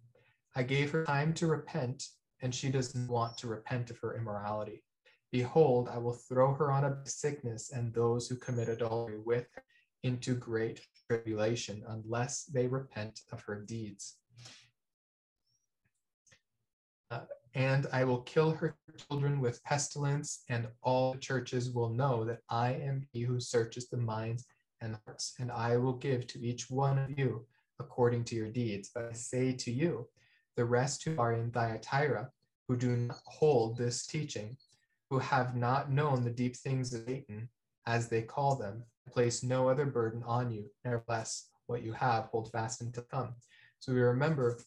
I 0.55 0.63
gave 0.63 0.91
her 0.91 1.05
time 1.05 1.33
to 1.35 1.47
repent, 1.47 2.03
and 2.41 2.53
she 2.53 2.69
does 2.69 2.95
not 2.95 3.09
want 3.09 3.37
to 3.37 3.47
repent 3.47 3.89
of 3.89 3.99
her 3.99 4.15
immorality. 4.15 4.83
Behold, 5.31 5.87
I 5.89 5.97
will 5.97 6.13
throw 6.13 6.53
her 6.53 6.71
on 6.71 6.83
a 6.83 6.97
sickness 7.05 7.71
and 7.71 7.93
those 7.93 8.27
who 8.27 8.35
commit 8.35 8.67
adultery 8.67 9.19
with 9.19 9.47
her 9.53 9.63
into 10.03 10.33
great 10.33 10.81
tribulation 11.07 11.83
unless 11.87 12.43
they 12.45 12.67
repent 12.67 13.21
of 13.31 13.41
her 13.43 13.61
deeds. 13.61 14.17
Uh, 17.11 17.21
and 17.53 17.87
I 17.93 18.03
will 18.03 18.21
kill 18.21 18.51
her 18.51 18.75
children 19.09 19.39
with 19.41 19.63
pestilence, 19.63 20.43
and 20.49 20.67
all 20.81 21.13
the 21.13 21.19
churches 21.19 21.69
will 21.69 21.89
know 21.89 22.23
that 22.23 22.39
I 22.49 22.73
am 22.73 23.05
he 23.11 23.21
who 23.21 23.39
searches 23.39 23.89
the 23.89 23.97
minds 23.97 24.45
and 24.79 24.97
hearts, 25.05 25.35
and 25.39 25.51
I 25.51 25.77
will 25.77 25.93
give 25.93 26.27
to 26.27 26.39
each 26.39 26.69
one 26.69 26.97
of 26.97 27.17
you 27.17 27.45
according 27.79 28.23
to 28.25 28.35
your 28.35 28.47
deeds. 28.47 28.89
But 28.93 29.05
I 29.05 29.13
say 29.13 29.53
to 29.53 29.71
you, 29.71 30.07
the 30.55 30.65
rest 30.65 31.03
who 31.03 31.17
are 31.17 31.33
in 31.33 31.51
Thyatira, 31.51 32.29
who 32.67 32.77
do 32.77 32.95
not 32.95 33.19
hold 33.25 33.77
this 33.77 34.05
teaching, 34.05 34.57
who 35.09 35.19
have 35.19 35.55
not 35.55 35.91
known 35.91 36.23
the 36.23 36.29
deep 36.29 36.55
things 36.55 36.93
of 36.93 37.05
Satan, 37.05 37.49
as 37.85 38.07
they 38.07 38.21
call 38.21 38.55
them, 38.55 38.83
place 39.09 39.43
no 39.43 39.67
other 39.67 39.85
burden 39.85 40.23
on 40.25 40.51
you. 40.51 40.69
Nevertheless, 40.85 41.49
what 41.67 41.83
you 41.83 41.93
have, 41.93 42.25
hold 42.25 42.51
fast 42.51 42.81
until 42.81 43.03
come. 43.11 43.35
So 43.79 43.93
we 43.93 44.01
remember 44.01 44.59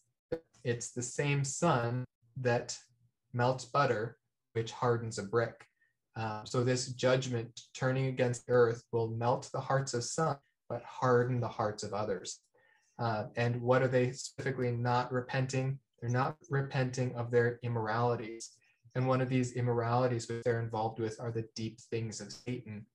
it's 0.65 0.91
the 0.91 1.03
same 1.03 1.45
sun 1.45 2.05
that 2.39 2.77
melts 3.33 3.65
butter, 3.65 4.19
which 4.55 4.73
hardens 4.73 5.19
a 5.19 5.23
brick. 5.23 5.67
Uh, 6.17 6.45
so 6.45 6.63
this 6.63 6.89
judgment 6.89 7.61
turning 7.75 8.07
against 8.07 8.45
earth 8.49 8.83
will 8.93 9.09
melt 9.09 9.51
the 9.53 9.61
hearts 9.61 9.95
of 9.95 10.05
some, 10.05 10.37
but 10.69 10.83
harden 10.83 11.41
the 11.41 11.49
hearts 11.49 11.83
of 11.83 11.93
others. 11.93 12.41
Uh, 12.99 13.25
and 13.37 13.61
what 13.61 13.83
are 13.83 13.89
they 13.89 14.13
specifically 14.13 14.71
not 14.71 15.13
repenting? 15.13 15.79
They're 16.01 16.11
not 16.11 16.37
repenting 16.51 17.15
of 17.17 17.31
their 17.31 17.59
immoralities. 17.63 18.51
And 18.95 19.09
one 19.09 19.21
of 19.21 19.29
these 19.29 19.53
immoralities 19.53 20.29
which 20.29 20.45
they're 20.45 20.61
involved 20.61 21.01
with 21.01 21.21
are 21.21 21.33
the 21.33 21.47
deep 21.57 21.81
things 21.81 22.21
of 22.21 22.33
Satan. 22.33 22.87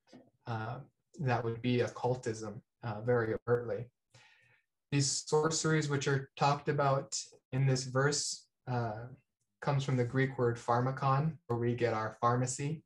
Uh, 0.48 0.78
that 1.20 1.44
would 1.44 1.62
be 1.62 1.82
occultism 1.82 2.62
uh, 2.84 3.02
very 3.02 3.36
overtly. 3.36 3.86
These 4.92 5.26
sorceries, 5.28 5.90
which 5.90 6.08
are 6.08 6.30
talked 6.38 6.70
about 6.70 7.16
in 7.52 7.68
this 7.68 7.84
verse, 7.84 8.48
uh, 8.72 9.08
comes 9.62 9.84
from 9.84 9.98
the 9.98 10.06
Greek 10.06 10.38
word 10.38 10.58
pharmakon, 10.58 11.34
where 11.48 11.60
we 11.60 11.76
get 11.76 11.94
our 11.94 12.18
pharmacy. 12.22 12.84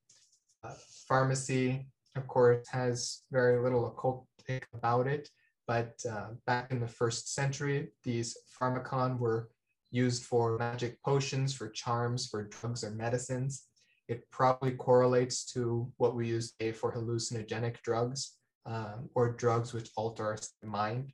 Uh, 0.63 0.73
pharmacy, 1.07 1.85
of 2.15 2.27
course, 2.27 2.67
has 2.69 3.21
very 3.31 3.61
little 3.61 3.91
occultic 3.91 4.63
about 4.73 5.07
it, 5.07 5.29
but 5.67 5.99
uh, 6.09 6.29
back 6.45 6.71
in 6.71 6.79
the 6.79 6.87
first 6.87 7.33
century, 7.33 7.89
these 8.03 8.37
pharmakon 8.59 9.19
were 9.19 9.49
used 9.91 10.23
for 10.23 10.57
magic 10.57 11.01
potions, 11.03 11.53
for 11.53 11.69
charms, 11.69 12.27
for 12.27 12.43
drugs 12.43 12.83
or 12.83 12.91
medicines. 12.91 13.63
It 14.07 14.29
probably 14.31 14.71
correlates 14.71 15.45
to 15.53 15.91
what 15.97 16.15
we 16.15 16.27
use 16.27 16.51
today 16.51 16.71
for 16.71 16.91
hallucinogenic 16.91 17.81
drugs 17.83 18.37
um, 18.65 19.09
or 19.15 19.31
drugs 19.31 19.73
which 19.73 19.89
alter 19.95 20.25
our 20.25 20.37
mind. 20.63 21.11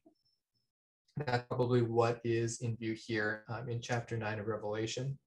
That's 1.17 1.45
probably 1.47 1.81
what 1.81 2.19
is 2.23 2.61
in 2.61 2.77
view 2.77 2.93
here 2.93 3.43
um, 3.49 3.69
in 3.69 3.81
chapter 3.81 4.17
9 4.17 4.39
of 4.39 4.47
Revelation. 4.47 5.17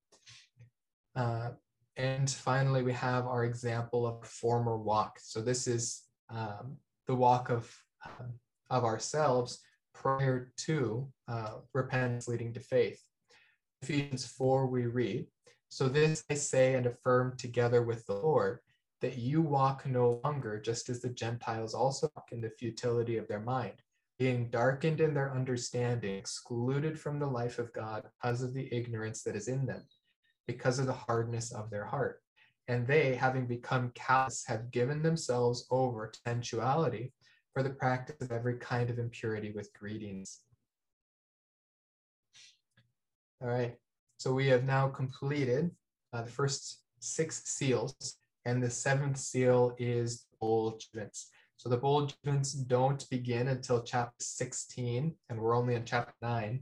Uh, 1.14 1.50
and 1.96 2.30
finally, 2.30 2.82
we 2.82 2.92
have 2.94 3.26
our 3.26 3.44
example 3.44 4.06
of 4.06 4.26
former 4.26 4.78
walk. 4.78 5.18
So 5.20 5.42
this 5.42 5.66
is 5.66 6.02
um, 6.30 6.76
the 7.06 7.14
walk 7.14 7.50
of, 7.50 7.70
um, 8.06 8.32
of 8.72 8.84
ourselves 8.84 9.60
prior 9.94 10.50
to 10.56 11.06
uh, 11.28 11.58
repentance 11.74 12.26
leading 12.26 12.52
to 12.54 12.60
faith. 12.60 13.00
Ephesians 13.82 14.26
4, 14.26 14.66
we 14.66 14.86
read, 14.86 15.26
So 15.68 15.88
this 15.88 16.24
I 16.30 16.34
say 16.34 16.74
and 16.74 16.86
affirm 16.86 17.36
together 17.36 17.82
with 17.82 18.04
the 18.06 18.14
Lord, 18.14 18.58
that 19.02 19.18
you 19.18 19.42
walk 19.42 19.84
no 19.86 20.20
longer 20.24 20.58
just 20.58 20.88
as 20.88 21.00
the 21.00 21.10
Gentiles 21.10 21.74
also 21.74 22.08
walk 22.16 22.28
in 22.32 22.40
the 22.40 22.50
futility 22.50 23.18
of 23.18 23.28
their 23.28 23.40
mind, 23.40 23.74
being 24.18 24.48
darkened 24.48 25.00
in 25.00 25.12
their 25.12 25.34
understanding, 25.34 26.16
excluded 26.16 26.98
from 26.98 27.18
the 27.18 27.26
life 27.26 27.58
of 27.58 27.72
God 27.74 28.04
because 28.04 28.42
of 28.42 28.54
the 28.54 28.72
ignorance 28.72 29.22
that 29.24 29.36
is 29.36 29.48
in 29.48 29.66
them, 29.66 29.82
because 30.46 30.78
of 30.78 30.86
the 30.86 30.92
hardness 30.92 31.52
of 31.52 31.68
their 31.68 31.84
heart. 31.84 32.20
And 32.68 32.86
they, 32.86 33.16
having 33.16 33.46
become 33.46 33.90
callous, 33.94 34.44
have 34.46 34.70
given 34.70 35.02
themselves 35.02 35.66
over 35.70 36.06
to 36.06 36.20
sensuality 36.26 37.12
for 37.52 37.62
the 37.62 37.70
practice 37.70 38.16
of 38.20 38.32
every 38.32 38.58
kind 38.58 38.90
of 38.90 38.98
impurity 38.98 39.52
with 39.52 39.72
greetings. 39.74 40.40
All 43.42 43.48
right, 43.48 43.74
so 44.18 44.32
we 44.32 44.46
have 44.48 44.64
now 44.64 44.88
completed 44.88 45.70
uh, 46.12 46.22
the 46.22 46.30
first 46.30 46.82
six 47.00 47.42
seals, 47.44 47.94
and 48.44 48.62
the 48.62 48.70
seventh 48.70 49.18
seal 49.18 49.74
is 49.78 50.26
bowl 50.40 50.78
judgments. 50.78 51.30
So 51.56 51.68
the 51.68 51.76
bowl 51.76 52.06
judgments 52.06 52.52
don't 52.52 53.08
begin 53.10 53.48
until 53.48 53.82
chapter 53.82 54.14
16, 54.20 55.14
and 55.28 55.40
we're 55.40 55.56
only 55.56 55.74
in 55.74 55.84
chapter 55.84 56.14
9. 56.22 56.60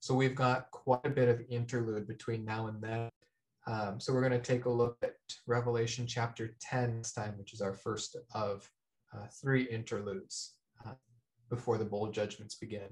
So 0.00 0.14
we've 0.14 0.34
got 0.34 0.70
quite 0.70 1.04
a 1.04 1.10
bit 1.10 1.28
of 1.28 1.42
interlude 1.48 2.06
between 2.06 2.44
now 2.44 2.68
and 2.68 2.80
then. 2.82 3.10
Um, 3.66 4.00
so 4.00 4.12
we're 4.12 4.26
going 4.26 4.32
to 4.32 4.38
take 4.38 4.64
a 4.64 4.70
look 4.70 4.96
at 5.02 5.16
Revelation 5.46 6.06
chapter 6.06 6.56
10 6.60 6.98
this 6.98 7.12
time, 7.12 7.34
which 7.36 7.52
is 7.52 7.60
our 7.60 7.74
first 7.74 8.16
of 8.34 8.70
uh, 9.14 9.26
three 9.40 9.64
interludes 9.64 10.54
uh, 10.86 10.92
before 11.50 11.78
the 11.78 11.84
bowl 11.84 12.08
judgments 12.08 12.54
begin. 12.54 12.88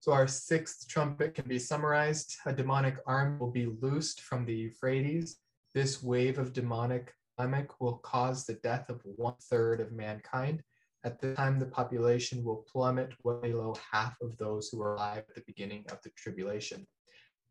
So 0.00 0.12
our 0.12 0.26
sixth 0.26 0.88
trumpet 0.88 1.34
can 1.34 1.46
be 1.46 1.58
summarized. 1.58 2.36
A 2.46 2.52
demonic 2.52 2.96
arm 3.06 3.38
will 3.38 3.50
be 3.50 3.66
loosed 3.66 4.22
from 4.22 4.46
the 4.46 4.54
Euphrates. 4.54 5.36
This 5.74 6.02
wave 6.02 6.38
of 6.38 6.54
demonic 6.54 7.12
polemic 7.36 7.80
will 7.80 7.98
cause 7.98 8.44
the 8.44 8.54
death 8.54 8.88
of 8.88 9.00
one 9.04 9.34
third 9.50 9.80
of 9.80 9.92
mankind. 9.92 10.62
At 11.04 11.20
the 11.20 11.34
time, 11.34 11.58
the 11.58 11.66
population 11.66 12.44
will 12.44 12.66
plummet 12.70 13.12
well 13.24 13.40
below 13.40 13.74
half 13.92 14.16
of 14.20 14.36
those 14.36 14.68
who 14.68 14.78
were 14.78 14.94
alive 14.94 15.24
at 15.28 15.34
the 15.34 15.44
beginning 15.46 15.84
of 15.90 16.00
the 16.02 16.10
tribulation. 16.10 16.86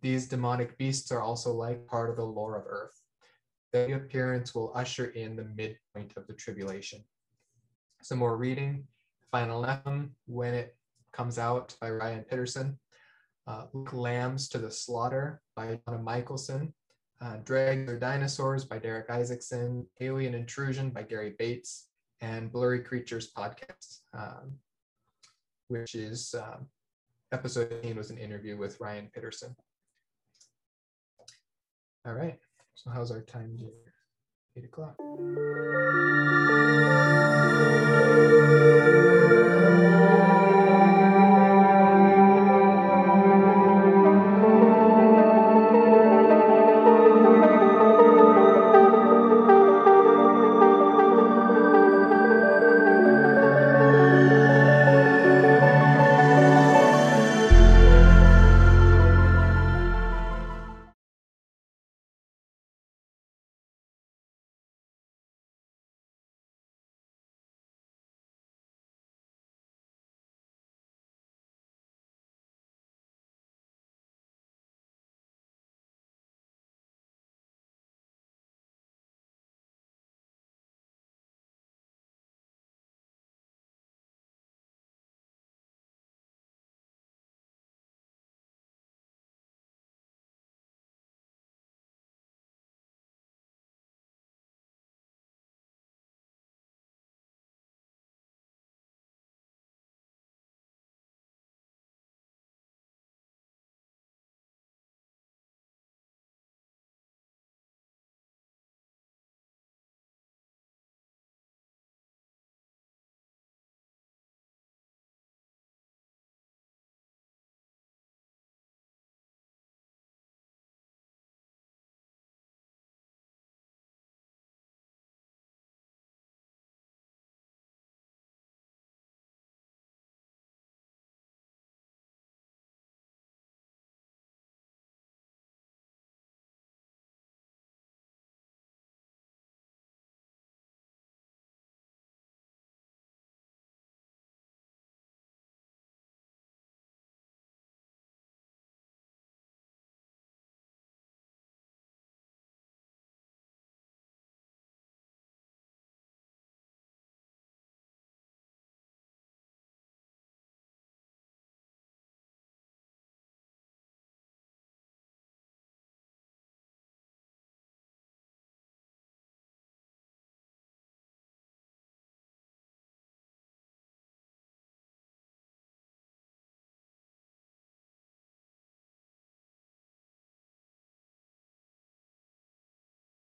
These 0.01 0.27
demonic 0.27 0.77
beasts 0.77 1.11
are 1.11 1.21
also 1.21 1.51
like 1.53 1.87
part 1.87 2.09
of 2.09 2.15
the 2.15 2.25
lore 2.25 2.57
of 2.57 2.65
earth. 2.67 2.99
Their 3.71 3.97
appearance 3.97 4.55
will 4.55 4.71
usher 4.75 5.07
in 5.07 5.35
the 5.35 5.43
midpoint 5.43 6.13
of 6.17 6.25
the 6.27 6.33
tribulation. 6.33 7.03
Some 8.01 8.19
more 8.19 8.37
reading. 8.37 8.85
Final 9.31 9.61
Nephilim, 9.61 10.09
when 10.25 10.55
it 10.55 10.75
comes 11.13 11.37
out 11.37 11.75
by 11.79 11.91
Ryan 11.91 12.23
Pitterson. 12.23 12.77
Uh, 13.45 13.65
Lambs 13.93 14.47
to 14.49 14.57
the 14.57 14.71
Slaughter 14.71 15.41
by 15.55 15.79
Donna 15.85 16.01
Michelson. 16.01 16.73
Uh, 17.21 17.37
Dragons 17.43 17.89
or 17.89 17.99
Dinosaurs 17.99 18.65
by 18.65 18.79
Derek 18.79 19.09
Isaacson. 19.09 19.85
Alien 20.01 20.33
Intrusion 20.33 20.89
by 20.89 21.03
Gary 21.03 21.35
Bates. 21.37 21.87
And 22.21 22.51
Blurry 22.51 22.83
Creatures 22.83 23.31
podcast, 23.31 23.99
um, 24.13 24.53
which 25.69 25.95
is 25.95 26.35
um, 26.37 26.67
episode 27.31 27.71
18 27.81 27.95
was 27.95 28.09
an 28.09 28.17
interview 28.17 28.57
with 28.57 28.79
Ryan 28.81 29.09
Pitterson. 29.15 29.55
All 32.05 32.13
right. 32.13 32.39
So 32.81 32.91
how's 32.91 33.11
our 33.11 33.19
time 33.19 33.57
here? 33.57 33.93
Eight 34.55 34.63
o'clock. 34.63 34.95